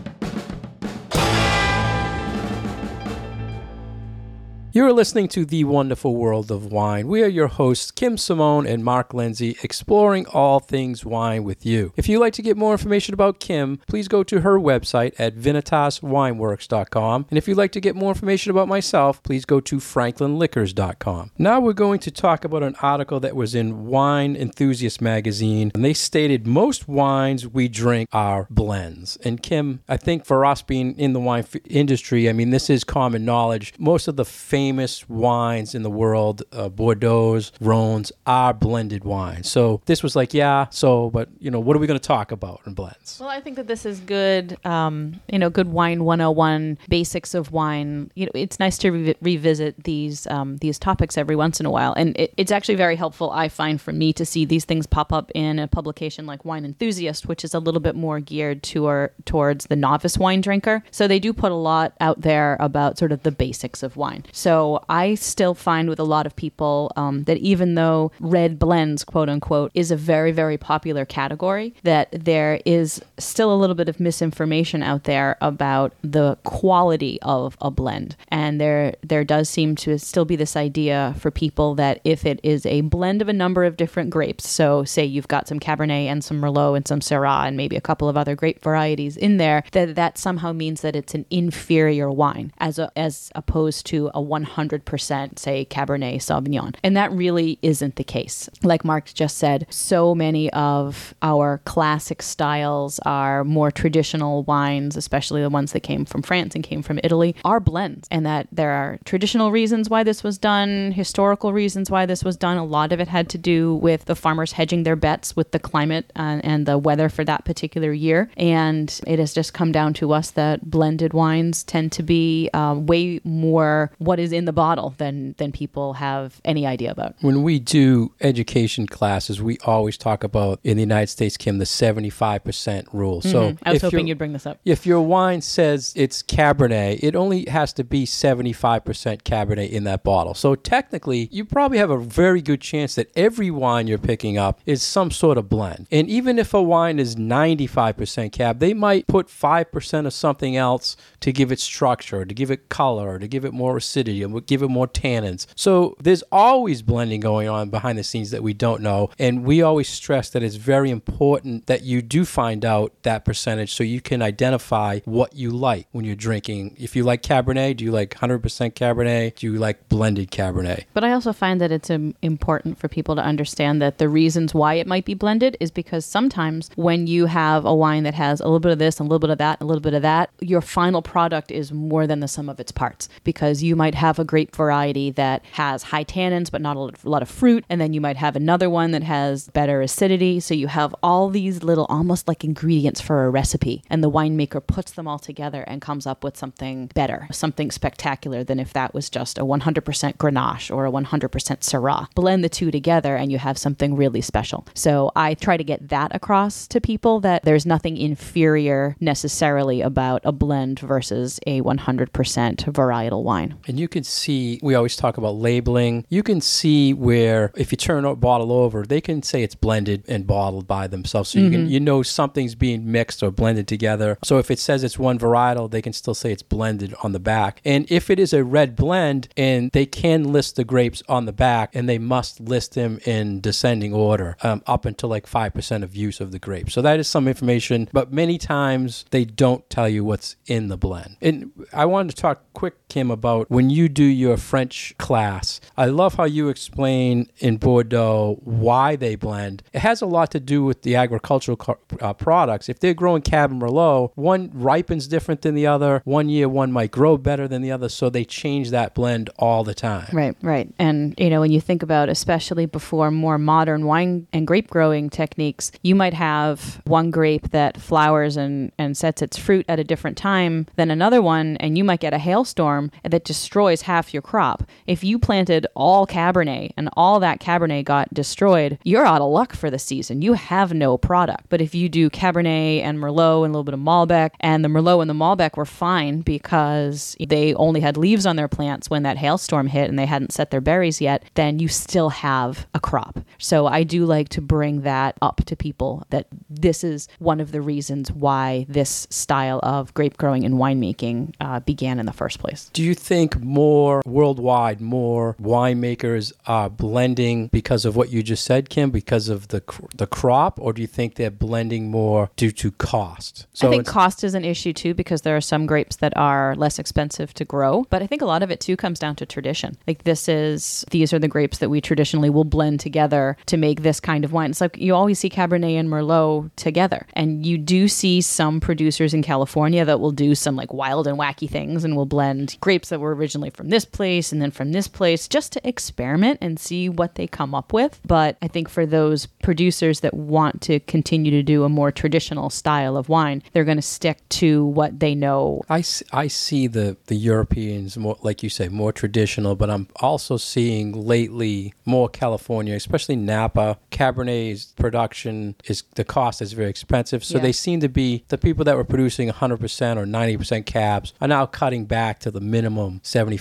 You're 4.72 4.92
listening 4.92 5.26
to 5.30 5.44
The 5.44 5.64
Wonderful 5.64 6.14
World 6.14 6.52
of 6.52 6.70
Wine. 6.70 7.08
We 7.08 7.24
are 7.24 7.28
your 7.28 7.48
hosts, 7.48 7.90
Kim 7.90 8.16
Simone 8.16 8.68
and 8.68 8.84
Mark 8.84 9.12
Lindsay, 9.12 9.56
exploring 9.64 10.26
all 10.26 10.60
things 10.60 11.04
wine 11.04 11.42
with 11.42 11.66
you. 11.66 11.92
If 11.96 12.08
you'd 12.08 12.20
like 12.20 12.34
to 12.34 12.42
get 12.42 12.56
more 12.56 12.70
information 12.70 13.12
about 13.12 13.40
Kim, 13.40 13.80
please 13.88 14.06
go 14.06 14.22
to 14.22 14.42
her 14.42 14.60
website 14.60 15.18
at 15.18 15.34
vinitaswineworks.com. 15.34 17.26
And 17.30 17.36
if 17.36 17.48
you'd 17.48 17.56
like 17.56 17.72
to 17.72 17.80
get 17.80 17.96
more 17.96 18.10
information 18.12 18.52
about 18.52 18.68
myself, 18.68 19.20
please 19.24 19.44
go 19.44 19.58
to 19.58 19.78
franklinliquors.com. 19.78 21.32
Now 21.36 21.58
we're 21.58 21.72
going 21.72 21.98
to 21.98 22.12
talk 22.12 22.44
about 22.44 22.62
an 22.62 22.76
article 22.80 23.18
that 23.18 23.34
was 23.34 23.56
in 23.56 23.86
Wine 23.86 24.36
Enthusiast 24.36 25.00
magazine, 25.00 25.72
and 25.74 25.84
they 25.84 25.94
stated 25.94 26.46
most 26.46 26.86
wines 26.86 27.44
we 27.44 27.66
drink 27.66 28.08
are 28.12 28.46
blends. 28.50 29.16
And 29.24 29.42
Kim, 29.42 29.82
I 29.88 29.96
think 29.96 30.24
for 30.24 30.46
us 30.46 30.62
being 30.62 30.96
in 30.96 31.12
the 31.12 31.18
wine 31.18 31.44
industry, 31.68 32.28
I 32.28 32.32
mean, 32.32 32.50
this 32.50 32.70
is 32.70 32.84
common 32.84 33.24
knowledge. 33.24 33.74
Most 33.76 34.06
of 34.06 34.14
the 34.14 34.24
famous 34.24 34.60
famous 34.61 35.09
wines 35.09 35.75
in 35.75 35.83
the 35.83 35.90
world, 35.90 36.43
uh, 36.52 36.69
Bordeaux's, 36.69 37.50
Rhones, 37.62 38.12
are 38.26 38.52
blended 38.52 39.05
wines. 39.05 39.50
So 39.50 39.81
this 39.87 40.02
was 40.02 40.14
like, 40.14 40.35
yeah, 40.35 40.67
so, 40.69 41.09
but, 41.11 41.31
you 41.38 41.50
know, 41.50 41.61
what 41.61 41.76
are 41.76 41.79
we 41.79 41.87
going 41.87 41.99
to 41.99 42.07
talk 42.07 42.31
about 42.31 42.61
in 42.67 42.75
blends? 42.75 43.19
Well, 43.19 43.31
I 43.31 43.40
think 43.40 43.57
that 43.57 43.67
this 43.67 43.87
is 43.87 44.00
good, 44.00 44.59
um, 44.67 45.19
you 45.33 45.38
know, 45.38 45.49
good 45.49 45.69
wine 45.69 46.05
101, 46.05 46.79
basics 46.90 47.33
of 47.35 47.52
wine. 47.52 48.11
You 48.14 48.26
know, 48.26 48.33
it's 48.35 48.59
nice 48.61 48.76
to 48.79 48.90
re- 48.90 49.17
revisit 49.23 49.85
these 49.85 50.26
um, 50.26 50.59
these 50.59 50.79
topics 50.79 51.17
every 51.17 51.37
once 51.37 51.59
in 51.59 51.64
a 51.64 51.71
while. 51.71 51.95
And 51.95 52.17
it, 52.19 52.35
it's 52.37 52.52
actually 52.52 52.79
very 52.87 52.97
helpful, 52.97 53.31
I 53.31 53.49
find, 53.49 53.81
for 53.81 53.93
me 53.93 54.12
to 54.12 54.26
see 54.26 54.45
these 54.45 54.67
things 54.67 54.87
pop 54.87 55.11
up 55.11 55.31
in 55.35 55.59
a 55.59 55.69
publication 55.69 56.26
like 56.26 56.45
Wine 56.45 56.67
Enthusiast, 56.67 57.29
which 57.29 57.45
is 57.45 57.55
a 57.55 57.59
little 57.59 57.81
bit 57.81 57.97
more 57.97 58.21
geared 58.21 58.62
to 58.64 58.87
our, 58.87 59.12
towards 59.25 59.67
the 59.67 59.76
novice 59.76 60.19
wine 60.19 60.43
drinker. 60.43 60.83
So 60.90 61.09
they 61.09 61.19
do 61.19 61.33
put 61.33 61.50
a 61.50 61.62
lot 61.71 61.95
out 61.99 62.21
there 62.21 62.59
about 62.61 62.99
sort 62.99 63.12
of 63.12 63.23
the 63.23 63.33
basics 63.33 63.83
of 63.83 63.97
wine. 63.97 64.25
So 64.33 64.50
so 64.50 64.83
I 64.88 65.14
still 65.14 65.54
find 65.54 65.88
with 65.88 66.00
a 66.00 66.04
lot 66.04 66.26
of 66.26 66.35
people 66.35 66.90
um, 66.97 67.23
that 67.25 67.37
even 67.37 67.76
though 67.76 68.11
red 68.19 68.59
blends, 68.59 69.04
quote 69.04 69.28
unquote, 69.28 69.71
is 69.75 69.92
a 69.92 69.97
very, 69.97 70.33
very 70.33 70.59
popular 70.59 71.05
category, 71.05 71.72
that 71.85 72.09
there 72.11 72.61
is 72.64 73.01
still 73.16 73.55
a 73.55 73.61
little 73.61 73.77
bit 73.77 73.88
of 73.88 74.01
misinformation 74.01 74.83
out 74.83 75.05
there 75.05 75.37
about 75.40 75.94
the 76.03 76.37
quality 76.42 77.20
of 77.22 77.57
a 77.61 77.70
blend. 77.70 78.16
And 78.27 78.61
there, 78.61 78.96
there 79.03 79.22
does 79.22 79.48
seem 79.48 79.77
to 79.77 80.01
still 80.01 80.24
be 80.24 80.35
this 80.35 80.57
idea 80.57 81.14
for 81.20 81.31
people 81.31 81.77
that 81.77 82.01
if 82.03 82.27
it 82.27 82.40
is 82.42 82.66
a 82.66 82.81
blend 82.81 83.22
of 83.22 83.29
a 83.29 83.33
number 83.33 83.62
of 83.62 83.77
different 83.77 84.11
grapes, 84.11 84.48
so 84.48 84.83
say 84.83 85.05
you've 85.05 85.29
got 85.29 85.46
some 85.46 85.61
Cabernet 85.61 86.07
and 86.07 86.24
some 86.24 86.40
Merlot 86.40 86.77
and 86.77 86.88
some 86.88 86.98
Syrah 86.98 87.46
and 87.46 87.57
maybe 87.57 87.77
a 87.77 87.81
couple 87.81 88.09
of 88.09 88.16
other 88.16 88.35
grape 88.35 88.64
varieties 88.64 89.16
in 89.16 89.37
there, 89.37 89.62
that 89.70 89.94
that 89.94 90.18
somehow 90.18 90.53
means 90.53 90.81
that 90.81 90.96
it's 90.96 91.14
an 91.14 91.24
inferior 91.31 92.11
wine 92.11 92.53
as 92.59 92.81
a, 92.81 92.90
as 92.96 93.31
opposed 93.37 93.87
to 93.87 94.11
a 94.12 94.20
100%, 94.44 95.38
say, 95.38 95.64
Cabernet 95.64 96.16
Sauvignon. 96.16 96.74
And 96.83 96.96
that 96.96 97.12
really 97.12 97.59
isn't 97.62 97.96
the 97.96 98.05
case. 98.05 98.48
Like 98.62 98.85
Mark 98.85 99.12
just 99.12 99.38
said, 99.38 99.66
so 99.70 100.14
many 100.14 100.53
of 100.53 101.14
our 101.22 101.59
classic 101.64 102.22
styles, 102.22 102.98
our 103.00 103.44
more 103.44 103.70
traditional 103.70 104.42
wines, 104.44 104.96
especially 104.96 105.42
the 105.42 105.50
ones 105.50 105.72
that 105.72 105.81
came 105.81 106.05
from 106.05 106.22
France 106.22 106.55
and 106.55 106.64
came 106.64 106.83
from 106.83 107.00
Italy, 107.03 107.35
are 107.44 107.61
blends. 107.61 108.09
And 108.11 108.26
that 108.26 108.48
there 108.53 108.70
are 108.70 108.98
traditional 109.05 109.50
reasons 109.50 109.88
why 109.88 110.03
this 110.03 110.22
was 110.22 110.38
done, 110.38 110.92
historical 110.92 111.53
reasons 111.53 111.90
why 111.90 112.07
this 112.07 112.24
was 112.24 112.37
done. 112.37 112.57
A 112.57 112.64
lot 112.64 112.92
of 112.92 113.00
it 113.00 113.09
had 113.09 113.29
to 113.31 113.38
do 113.38 113.74
with 113.76 114.05
the 114.05 114.16
farmers 114.16 114.53
hedging 114.53 114.83
their 114.83 114.96
bets 114.96 115.37
with 115.37 115.53
the 115.53 115.59
climate 115.59 116.12
and, 116.16 116.44
and 116.44 116.66
the 116.66 116.79
weather 116.79 117.09
for 117.09 117.24
that 117.24 117.44
particular 117.44 117.92
year. 117.92 118.31
And 118.37 119.00
it 119.07 119.18
has 119.18 119.35
just 119.35 119.55
come 119.55 119.72
down 119.72 119.94
to 119.94 120.12
us 120.12 120.31
that 120.33 120.70
blended 120.70 121.12
wines 121.12 121.64
tend 121.64 121.92
to 121.92 122.03
be 122.03 122.50
uh, 122.55 122.74
way 122.79 123.20
more 123.24 123.90
what 123.98 124.18
is 124.18 124.30
in 124.33 124.45
the 124.45 124.53
bottle 124.53 124.95
than 124.99 125.35
than 125.38 125.53
people 125.53 125.95
have 125.95 126.40
any 126.45 126.66
idea 126.66 126.90
about. 126.90 127.14
When 127.21 127.43
we 127.43 127.59
do 127.59 128.14
education 128.21 128.87
classes, 128.87 129.40
we 129.40 129.59
always 129.64 129.97
talk 129.97 130.25
about 130.25 130.61
in 130.64 130.77
the 130.77 130.83
United 130.83 131.09
States, 131.09 131.37
Kim, 131.37 131.59
the 131.59 131.66
seventy 131.66 132.11
five 132.11 132.45
percent 132.45 132.88
rule. 132.93 133.21
Mm-hmm. 133.21 133.31
So 133.31 133.57
I 133.62 133.73
was 133.73 133.83
hoping 133.83 134.07
you'd 134.07 134.19
bring 134.19 134.33
this 134.33 134.47
up. 134.47 134.61
If 134.64 134.87
your 134.87 135.01
wine 135.01 135.40
says 135.40 135.93
it's 135.97 136.23
Cabernet, 136.23 137.01
it 137.03 137.16
only 137.16 137.47
has 137.47 137.73
to 137.75 137.85
be 137.85 138.07
seventy 138.07 138.53
five 138.53 138.85
percent 138.85 139.25
Cabernet 139.25 139.71
in 139.71 139.85
that 139.85 140.05
bottle. 140.05 140.35
So 140.35 140.55
technically, 140.55 141.29
you 141.31 141.45
probably 141.45 141.79
have 141.79 141.90
a 141.90 141.99
very 141.99 142.43
good 142.43 142.61
chance 142.61 142.95
that 142.95 143.11
every 143.16 143.51
wine 143.51 143.87
you're 143.87 143.99
picking 143.99 144.38
up 144.38 144.61
is 144.66 144.83
some 144.83 145.11
sort 145.11 145.38
of 145.38 145.49
blend. 145.49 145.87
And 145.90 146.09
even 146.09 146.38
if 146.38 146.55
a 146.55 146.62
wine 146.62 146.99
is 146.99 147.16
ninety 147.16 147.66
five 147.66 147.97
percent 147.97 148.33
Cab, 148.33 148.59
they 148.59 148.75
might 148.75 149.07
put 149.07 149.29
five 149.31 149.73
percent 149.73 150.07
of 150.07 150.12
something 150.12 150.57
else 150.57 150.97
to 151.21 151.33
give 151.33 151.53
it 151.53 151.61
structure, 151.61 152.25
to 152.25 152.35
give 152.35 152.51
it 152.51 152.69
color, 152.69 153.19
to 153.19 153.29
give 153.29 153.45
it 153.45 153.53
more 153.53 153.77
acidity, 153.77 154.19
and 154.22 154.46
give 154.46 154.62
it 154.62 154.68
more 154.68 154.88
tannins. 154.88 155.46
So 155.54 155.96
there's 156.00 156.22
always 156.33 156.83
blending 156.83 157.20
going 157.20 157.48
on 157.48 157.70
behind 157.70 157.98
the 157.98 158.04
scenes 158.04 158.30
that 158.30 158.42
we 158.42 158.52
don't 158.52 158.83
know. 158.83 159.11
And 159.18 159.44
we 159.44 159.62
always 159.62 159.88
stress 159.88 160.30
that 160.30 160.42
it's 160.42 160.56
very 160.56 160.90
important 160.90 161.66
that 161.66 161.83
you 161.83 162.02
do 162.02 162.24
find 162.24 162.64
out 162.64 162.92
that 163.02 163.24
percentage 163.24 163.74
so 163.74 163.85
you 163.85 164.00
can 164.00 164.22
identify 164.22 165.00
what 165.04 165.35
you 165.35 165.50
like 165.50 165.87
when 165.92 166.04
you're 166.04 166.16
drinking. 166.16 166.76
If 166.78 166.96
you 166.96 167.04
like 167.04 167.22
Cabernet, 167.22 167.76
do 167.78 167.85
you 167.85 167.92
like 167.92 168.11
100% 168.11 168.40
Cabernet? 168.74 169.37
Do 169.37 169.46
you 169.46 169.59
like 169.59 169.88
blended 169.88 170.30
Cabernet? 170.30 170.85
But 170.94 171.04
I 171.04 171.12
also 171.12 171.33
find 171.33 171.61
that 171.61 171.72
it's 171.72 171.90
um, 171.90 172.14
important 172.22 172.78
for 172.78 172.88
people 172.88 173.16
to 173.16 173.22
understand 173.22 173.80
that 173.83 173.98
the 173.98 174.09
reasons 174.09 174.54
why 174.54 174.74
it 174.74 174.87
might 174.87 175.04
be 175.04 175.14
blended 175.14 175.56
is 175.61 175.70
because 175.70 176.04
sometimes 176.04 176.70
when 176.76 177.06
you 177.06 177.26
have 177.26 177.64
a 177.64 177.74
wine 177.74 178.02
that 178.04 178.14
has 178.14 178.40
a 178.40 178.44
little 178.44 178.61
bit 178.61 178.72
of 178.72 178.78
this, 178.78 178.98
a 178.98 179.02
little 179.02 179.18
bit 179.18 179.30
of 179.30 179.38
that, 179.38 179.61
a 179.61 179.64
little 179.64 179.80
bit 179.80 179.94
of 179.94 180.02
that, 180.02 180.30
your 180.40 180.61
final 180.61 181.02
product 181.02 181.50
is 181.50 181.72
more 181.72 182.06
than 182.06 182.20
the 182.20 182.28
sum 182.28 182.48
of 182.48 182.61
its 182.61 182.72
parts 182.72 183.09
because 183.24 183.62
you 183.62 183.76
might 183.76 183.94
have 183.94 184.10
have 184.11 184.18
a 184.18 184.25
grape 184.25 184.57
variety 184.57 185.12
that 185.12 185.44
has 185.53 185.85
high 185.85 186.03
tannins 186.03 186.51
but 186.51 186.61
not 186.61 186.77
a 186.77 187.09
lot 187.09 187.23
of 187.23 187.29
fruit, 187.29 187.64
and 187.68 187.81
then 187.81 187.92
you 187.92 188.01
might 188.01 188.16
have 188.16 188.35
another 188.35 188.68
one 188.68 188.90
that 188.90 189.05
has 189.05 189.49
better 189.51 189.81
acidity. 189.83 190.40
So 190.40 190.53
you 190.53 190.66
have 190.66 190.92
all 191.01 191.31
these 191.31 191.62
little 191.62 191.87
almost 191.88 192.27
like 192.27 192.42
ingredients 192.42 193.01
for 193.01 193.25
a 193.25 193.31
recipe, 193.31 193.85
and 193.88 194.03
the 194.03 194.11
winemaker 194.11 194.66
puts 194.66 194.90
them 194.90 195.07
all 195.07 195.20
together 195.20 195.62
and 195.62 195.81
comes 195.81 196.07
up 196.09 196.25
with 196.25 196.37
something 196.37 196.90
better, 196.92 197.29
something 197.31 197.70
spectacular 197.70 198.42
than 198.42 198.59
if 198.59 198.73
that 198.73 198.94
was 198.94 199.09
just 199.09 199.38
a 199.38 199.44
100% 199.44 200.16
Grenache 200.16 200.75
or 200.75 200.87
a 200.87 200.90
100% 200.90 201.31
Syrah. 201.61 202.12
Blend 202.16 202.42
the 202.42 202.49
two 202.49 202.73
together 202.73 203.14
and 203.14 203.31
you 203.31 203.38
have 203.38 203.57
something 203.57 203.94
really 203.94 204.20
special. 204.20 204.66
So 204.75 205.12
I 205.14 205.35
try 205.35 205.57
to 205.57 205.62
get 205.62 205.88
that 205.90 206.12
across 206.14 206.66
to 206.68 206.81
people 206.81 207.20
that 207.20 207.44
there's 207.44 207.64
nothing 207.64 207.96
inferior 207.96 208.96
necessarily 208.99 209.81
about 209.83 210.20
a 210.25 210.33
blend 210.33 210.81
versus 210.81 211.38
a 211.46 211.61
100% 211.61 212.11
varietal 212.11 213.23
wine. 213.23 213.57
And 213.68 213.79
you 213.79 213.87
can 213.87 213.99
see, 214.04 214.60
we 214.62 214.74
always 214.74 214.96
talk 214.96 215.18
about 215.18 215.36
labeling. 215.36 216.04
You 216.08 216.22
can 216.22 216.40
see 216.40 216.92
where 216.92 217.52
if 217.56 217.72
you 217.72 217.76
turn 217.76 218.04
a 218.04 218.14
bottle 218.14 218.52
over, 218.52 218.84
they 218.84 219.00
can 219.00 219.22
say 219.22 219.42
it's 219.42 219.54
blended 219.54 220.04
and 220.08 220.26
bottled 220.26 220.66
by 220.66 220.86
themselves. 220.86 221.30
So 221.30 221.38
you 221.38 221.50
can 221.50 221.68
you 221.68 221.80
know 221.80 222.02
something's 222.02 222.54
being 222.54 222.90
mixed 222.90 223.22
or 223.22 223.30
blended 223.30 223.68
together. 223.68 224.18
So 224.22 224.38
if 224.38 224.50
it 224.50 224.58
says 224.58 224.84
it's 224.84 224.98
one 224.98 225.18
varietal, 225.18 225.70
they 225.70 225.82
can 225.82 225.92
still 225.92 226.14
say 226.14 226.32
it's 226.32 226.42
blended 226.42 226.94
on 227.02 227.12
the 227.12 227.20
back. 227.20 227.60
And 227.64 227.90
if 227.90 228.10
it 228.10 228.18
is 228.18 228.32
a 228.32 228.44
red 228.44 228.76
blend, 228.76 229.28
and 229.36 229.70
they 229.72 229.86
can 229.86 230.32
list 230.32 230.56
the 230.56 230.64
grapes 230.64 231.02
on 231.08 231.26
the 231.26 231.32
back, 231.32 231.74
and 231.74 231.88
they 231.88 231.98
must 231.98 232.40
list 232.40 232.74
them 232.74 232.98
in 233.04 233.40
descending 233.40 233.92
order 233.92 234.36
um, 234.42 234.62
up 234.66 234.84
until 234.84 235.08
like 235.08 235.26
five 235.26 235.54
percent 235.54 235.84
of 235.84 235.94
use 235.94 236.20
of 236.20 236.32
the 236.32 236.38
grapes. 236.38 236.74
So 236.74 236.82
that 236.82 236.98
is 237.00 237.08
some 237.08 237.28
information, 237.28 237.88
but 237.92 238.12
many 238.12 238.38
times 238.38 239.04
they 239.10 239.24
don't 239.24 239.68
tell 239.70 239.88
you 239.88 240.04
what's 240.04 240.36
in 240.46 240.68
the 240.68 240.76
blend. 240.76 241.16
And 241.20 241.52
I 241.72 241.84
wanted 241.86 242.14
to 242.16 242.22
talk 242.22 242.42
quick, 242.52 242.88
Kim, 242.88 243.10
about 243.10 243.50
when 243.50 243.70
you 243.70 243.80
do 243.88 244.05
your 244.05 244.37
French 244.37 244.95
class. 244.99 245.61
I 245.77 245.87
love 245.87 246.14
how 246.14 246.25
you 246.25 246.49
explain 246.49 247.31
in 247.38 247.57
Bordeaux 247.57 248.38
why 248.43 248.97
they 248.97 249.14
blend. 249.14 249.62
It 249.73 249.81
has 249.81 250.03
a 250.03 250.07
lot 250.07 250.31
to 250.33 250.40
do 250.40 250.64
with 250.64 250.83
the 250.83 250.97
agricultural 250.97 251.59
uh, 252.01 252.12
products. 252.14 252.69
If 252.69 252.81
they're 252.81 252.95
growing 252.95 253.23
Cab 253.23 253.53
Merlot, 253.53 254.12
one 254.14 254.51
ripens 254.53 255.07
different 255.07 255.43
than 255.43 255.55
the 255.55 255.66
other. 255.66 256.03
One 256.05 256.29
year, 256.29 256.49
one 256.49 256.73
might 256.73 256.90
grow 256.90 257.16
better 257.16 257.47
than 257.47 257.62
the 257.62 257.71
other, 257.71 257.88
so 257.88 258.11
they 258.11 258.25
change 258.25 258.71
that 258.71 258.95
blend 258.95 259.31
all 259.38 259.62
the 259.62 259.75
time. 259.75 260.09
Right, 260.12 260.37
right. 260.43 260.69
And, 260.79 261.14
you 261.19 261.31
know, 261.31 261.40
when 261.40 261.53
you 261.53 261.61
think 261.61 261.83
about, 261.83 262.09
especially 262.09 262.66
before 262.66 263.11
more 263.11 263.38
modern 263.38 263.87
wine 263.87 264.27
and 264.33 264.47
grape 264.47 264.69
growing 264.69 265.11
techniques, 265.11 265.71
you 265.83 265.95
might 265.95 266.14
have 266.14 266.81
one 266.85 267.11
grape 267.11 267.51
that 267.51 267.81
flowers 267.81 268.37
and, 268.37 268.73
and 268.79 268.97
sets 268.97 269.23
its 269.23 269.37
fruit 269.37 269.64
at 269.69 269.79
a 269.79 269.85
different 269.85 270.16
time 270.16 270.66
than 270.77 270.90
another 270.90 271.23
one, 271.23 271.57
and 271.59 271.79
you 271.79 271.85
might 271.85 272.01
get 272.01 272.12
a 272.12 272.19
hailstorm 272.19 272.90
that 273.05 273.25
destroys 273.25 273.69
half 273.83 274.12
your 274.12 274.22
crop. 274.22 274.64
If 274.87 275.04
you 275.04 275.18
planted 275.18 275.66
all 275.74 276.06
Cabernet 276.06 276.72
and 276.76 276.88
all 276.96 277.20
that 277.20 277.40
Cabernet 277.40 277.85
got 277.85 278.12
destroyed, 278.12 278.78
you're 278.85 279.06
out 279.06 279.22
of 279.22 279.30
luck 279.30 279.54
for 279.54 279.70
the 279.70 279.78
season. 279.78 280.22
You 280.22 280.35
have 280.35 280.74
no 280.74 280.98
product. 280.98 281.46
But 281.48 281.61
if 281.61 281.74
you 281.74 281.88
do 281.88 282.11
Cabernet 282.11 282.83
and 282.83 282.98
Merlot 282.98 283.44
and 283.44 283.54
a 283.54 283.59
little 283.59 283.64
bit 283.64 283.74
of 283.74 283.80
Malbec, 283.80 284.30
and 284.40 284.64
the 284.64 284.68
Merlot 284.68 285.00
and 285.00 285.11
the 285.11 285.14
Malbec 285.14 285.56
were 285.56 285.64
fine 285.64 286.20
because 286.20 287.16
they 287.20 287.54
only 287.54 287.80
had 287.80 287.96
leaves 287.96 288.26
on 288.26 288.37
their 288.37 288.48
plants 288.48 288.90
when 288.90 289.02
that 289.04 289.16
hailstorm 289.16 289.66
hit 289.66 289.88
and 289.88 289.98
they 289.98 290.06
hadn't 290.06 290.33
set 290.33 290.50
their 290.50 290.61
berries 290.61 291.00
yet, 291.00 291.24
then 291.35 291.59
you 291.59 291.68
still 291.68 292.09
have 292.11 292.66
a 292.74 292.80
crop. 292.80 293.20
So 293.38 293.66
I 293.66 293.83
do 293.83 294.04
like 294.04 294.28
to 294.30 294.40
bring 294.40 294.83
that 294.83 295.16
up 295.22 295.44
to 295.46 295.56
people 295.56 296.04
that 296.11 296.26
this 296.48 296.83
is 296.83 297.09
one 297.18 297.40
of 297.40 297.52
the 297.52 297.61
reasons 297.61 298.11
why 298.12 298.66
this 298.68 299.06
style 299.11 299.61
of 299.62 299.92
grape 299.94 300.16
growing 300.16 300.44
and 300.44 300.54
winemaking 300.54 301.35
uh, 301.40 301.61
began 301.61 301.98
in 301.98 302.06
the 302.06 302.12
first 302.12 302.38
place. 302.38 302.70
Do 302.72 302.83
you 302.83 302.94
think 302.94 303.40
more 303.40 303.60
worldwide, 304.07 304.81
more 304.81 305.35
winemakers 305.40 306.33
are 306.46 306.70
blending 306.70 307.49
because 307.49 307.85
of 307.85 307.96
what 307.96 308.11
you 308.11 308.23
just 308.23 308.44
said, 308.44 308.68
Kim, 308.68 308.90
because 308.90 309.29
of 309.29 309.49
the 309.49 309.61
cr- 309.61 309.87
the 309.94 310.07
crop, 310.07 310.59
or 310.61 310.73
do 310.73 310.81
you 310.83 310.88
think 310.88 311.14
they're 311.14 311.31
blending 311.31 311.90
more 311.90 312.31
due 312.37 312.51
to 312.53 312.70
cost? 312.73 313.46
I 313.62 313.68
think 313.68 313.87
cost 313.87 314.25
is 314.25 314.35
an 314.35 314.44
issue 314.44 314.73
too 314.73 314.94
because 314.94 315.23
there 315.23 315.37
are 315.37 315.40
some 315.40 315.66
grapes 315.66 315.96
that 315.96 316.16
are 316.16 316.55
less 316.57 316.79
expensive 316.79 317.35
to 317.35 317.44
grow, 317.44 317.87
but 317.90 318.03
I 318.03 318.07
think 318.07 318.23
a 318.23 318.27
lot 318.27 318.42
of 318.42 318.51
it 318.51 318.61
too 318.61 318.77
comes 318.77 318.99
down 318.99 319.16
to 319.16 319.27
tradition. 319.27 319.77
Like 319.87 320.05
this 320.05 320.29
is 320.29 320.85
these 320.90 321.12
are 321.12 321.18
the 321.18 321.29
grapes 321.29 321.59
that 321.59 321.70
we 321.70 321.81
traditionally 321.81 322.31
will 322.31 322.44
blend 322.44 322.81
together 322.81 323.37
to 323.46 323.57
make 323.57 323.83
this 323.83 324.01
kind 324.01 324.25
of 324.25 324.33
wine. 324.33 324.51
It's 324.51 324.61
like 324.61 324.77
you 324.79 324.94
always 324.94 325.18
see 325.18 325.31
Cabernet 325.31 325.79
and 325.79 325.88
Merlot 325.88 326.51
together, 326.57 327.07
and 327.14 327.44
you 327.44 327.59
do 327.59 327.88
see 327.88 328.20
some 328.20 328.61
producers 328.61 329.14
in 329.14 329.23
California 329.23 329.85
that 329.85 330.01
will 330.01 330.12
do 330.12 330.35
some 330.35 330.57
like 330.57 330.73
wild 330.73 331.07
and 331.07 331.18
wacky 331.18 331.49
things 331.49 331.85
and 331.85 331.96
will 331.96 332.07
blend 332.07 332.57
grapes 332.61 332.88
that 332.88 333.01
were 333.01 333.14
originally 333.14 333.49
from 333.50 333.68
this 333.68 333.84
place 333.84 334.32
and 334.32 334.40
then 334.40 334.50
from 334.50 334.72
this 334.72 334.88
place 334.88 335.28
just 335.28 335.52
to 335.52 335.68
experiment 335.68 336.38
and 336.40 336.58
see 336.58 336.88
what 336.88 337.14
they 337.14 337.26
come 337.26 337.54
up 337.54 337.72
with. 337.72 338.00
But 338.06 338.36
I 338.42 338.48
think 338.48 338.68
for 338.68 338.86
those 338.86 339.26
producers 339.26 340.00
that 340.00 340.14
want 340.14 340.60
to 340.62 340.80
continue 340.80 341.30
to 341.32 341.42
do 341.42 341.64
a 341.64 341.68
more 341.68 341.90
traditional 341.92 342.50
style 342.50 342.96
of 342.96 343.08
wine, 343.08 343.42
they're 343.52 343.64
going 343.64 343.76
to 343.78 343.82
stick 343.82 344.26
to 344.30 344.64
what 344.64 345.00
they 345.00 345.14
know. 345.14 345.62
I, 345.68 345.82
I 346.12 346.26
see 346.28 346.66
the, 346.66 346.96
the 347.06 347.14
Europeans 347.16 347.96
more, 347.96 348.16
like 348.22 348.42
you 348.42 348.48
say, 348.50 348.68
more 348.68 348.92
traditional, 348.92 349.54
but 349.56 349.70
I'm 349.70 349.88
also 349.96 350.36
seeing 350.36 350.92
lately 351.06 351.74
more 351.84 352.08
California, 352.08 352.74
especially 352.74 353.16
Napa. 353.16 353.78
Cabernet's 353.90 354.66
production 354.76 355.54
is 355.64 355.82
the 355.94 356.04
cost 356.04 356.40
is 356.42 356.52
very 356.52 356.70
expensive, 356.70 357.24
so 357.24 357.36
Yeah. 357.38 357.42
they 357.42 357.52
seem 357.52 357.80
to 357.80 357.88
be 357.88 358.24
the 358.28 358.38
people 358.38 358.64
that 358.64 358.76
were 358.76 358.84
producing 358.84 359.28
100% 359.30 359.96
or 359.96 360.04
90% 360.06 360.66
cabs 360.66 361.12
are 361.20 361.28
now 361.28 361.46
cutting 361.46 361.84
back 361.84 362.18
to 362.20 362.30
the 362.30 362.40
minimum 362.40 363.00
75%. 363.04 363.39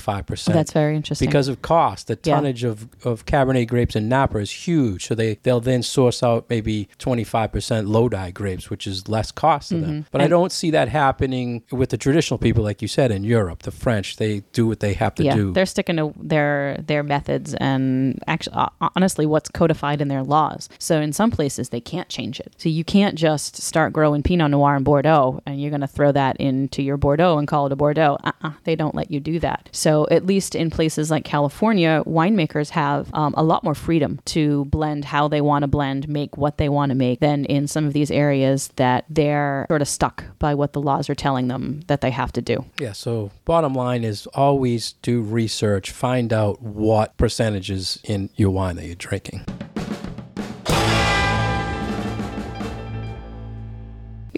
That's 0.54 0.72
very 0.72 0.96
interesting. 0.96 1.28
because 1.28 1.48
of 1.48 1.62
cost. 1.62 2.08
The 2.08 2.18
Yeah. 2.24 2.36
tonnage 2.36 2.64
of, 2.64 2.88
of 3.04 3.26
Cabernet 3.26 3.68
grapes 3.68 3.96
in 3.96 4.10
Napa 4.10 4.38
is 4.40 4.52
huge. 4.52 5.08
So 5.08 5.16
they, 5.16 5.36
they'll 5.44 5.60
then 5.60 5.84
source 5.84 6.22
out 6.24 6.46
maybe 6.50 6.90
25% 7.00 7.88
Lodi 7.88 8.32
grapes, 8.32 8.70
which 8.70 8.88
is 8.88 9.08
less 9.08 9.32
cost 9.32 9.70
to 9.70 9.76
them. 9.80 9.90
Mm-hmm. 9.90 10.08
But 10.12 10.22
I 10.22 10.28
don't 10.28 10.52
see 10.52 10.72
that 10.72 10.90
happening 10.90 11.64
with 11.72 11.90
the 11.90 11.98
traditional 11.98 12.38
people, 12.38 12.64
like 12.64 12.82
you 12.82 12.88
said, 12.88 13.12
in 13.12 13.24
Europe. 13.24 13.64
The 13.64 13.72
French, 13.72 14.18
they 14.18 14.42
do 14.54 14.68
what 14.68 14.80
they 14.80 14.94
have 14.94 15.16
to 15.16 15.24
yeah, 15.24 15.36
do. 15.36 15.54
they're 15.54 15.66
sticking 15.66 15.98
to 15.98 16.14
their 16.18 16.78
their 16.86 17.04
methods 17.04 17.54
and 17.56 18.22
actually, 18.28 18.56
uh, 18.56 18.70
honestly, 18.96 19.26
what's 19.26 19.50
codified 19.50 20.02
in 20.02 20.08
their 20.08 20.24
laws. 20.24 20.70
So 20.80 21.00
in 21.02 21.14
some 21.14 21.32
places 21.32 21.70
they 21.70 21.82
can't 21.82 22.10
change 22.10 22.40
it. 22.40 22.54
So 22.58 22.70
you 22.70 22.84
can't 22.84 23.16
just 23.16 23.62
start 23.62 23.94
growing 23.94 24.24
Pinot 24.24 24.52
Noir 24.52 24.76
in 24.76 24.84
Bordeaux 24.84 25.42
and 25.46 25.62
you're 25.62 25.72
going 25.72 25.82
to 25.82 25.88
throw 25.88 26.12
that 26.12 26.38
into 26.38 26.82
your 26.82 26.98
Bordeaux 26.98 27.38
and 27.38 27.48
call 27.48 27.66
it 27.68 27.72
a 27.72 27.76
Bordeaux. 27.76 28.18
Uh-uh, 28.24 28.52
they 28.64 28.76
don't 28.76 28.96
let 28.96 29.12
you 29.12 29.20
do 29.20 29.40
that. 29.40 29.70
So 29.72 29.89
at 30.10 30.26
least 30.26 30.56
in 30.56 30.70
places 30.70 31.12
like 31.12 31.24
California, 31.24 32.04
winemakers 32.06 32.70
have 32.70 33.10
um, 33.14 33.34
a 33.38 33.44
lot 33.44 33.64
more 33.64 33.76
freedom 33.76 34.20
to 34.26 34.66
blend 34.66 35.06
how 35.06 35.28
they 35.28 35.42
want 35.42 35.64
to 35.64 35.68
blend, 35.68 36.08
make 36.08 36.38
what 36.38 36.58
they 36.58 36.70
want 36.70 36.90
to 36.90 36.96
make, 36.96 37.20
than 37.20 37.46
in 37.46 37.68
some 37.68 37.86
of 37.86 37.94
these 37.94 38.12
areas 38.12 38.70
that 38.76 39.06
they're 39.10 39.66
sort 39.70 39.82
of 39.82 39.88
stuck 39.88 40.24
by 40.40 40.54
what 40.54 40.74
the 40.74 40.82
laws 40.82 41.10
are 41.10 41.16
telling 41.16 41.48
them 41.48 41.82
that 41.88 42.02
they 42.02 42.12
have 42.12 42.32
to 42.34 42.42
do. 42.42 42.66
Yeah, 42.80 42.94
so 42.94 43.32
bottom 43.46 43.74
line 43.74 44.04
is 44.04 44.28
always 44.28 44.94
do 45.02 45.22
research, 45.22 45.92
find 45.92 46.32
out 46.34 46.62
what 46.62 47.18
percentages 47.18 48.00
in 48.04 48.30
your 48.36 48.52
wine 48.52 48.76
that 48.78 48.86
you're 48.86 48.96
drinking. 48.96 49.46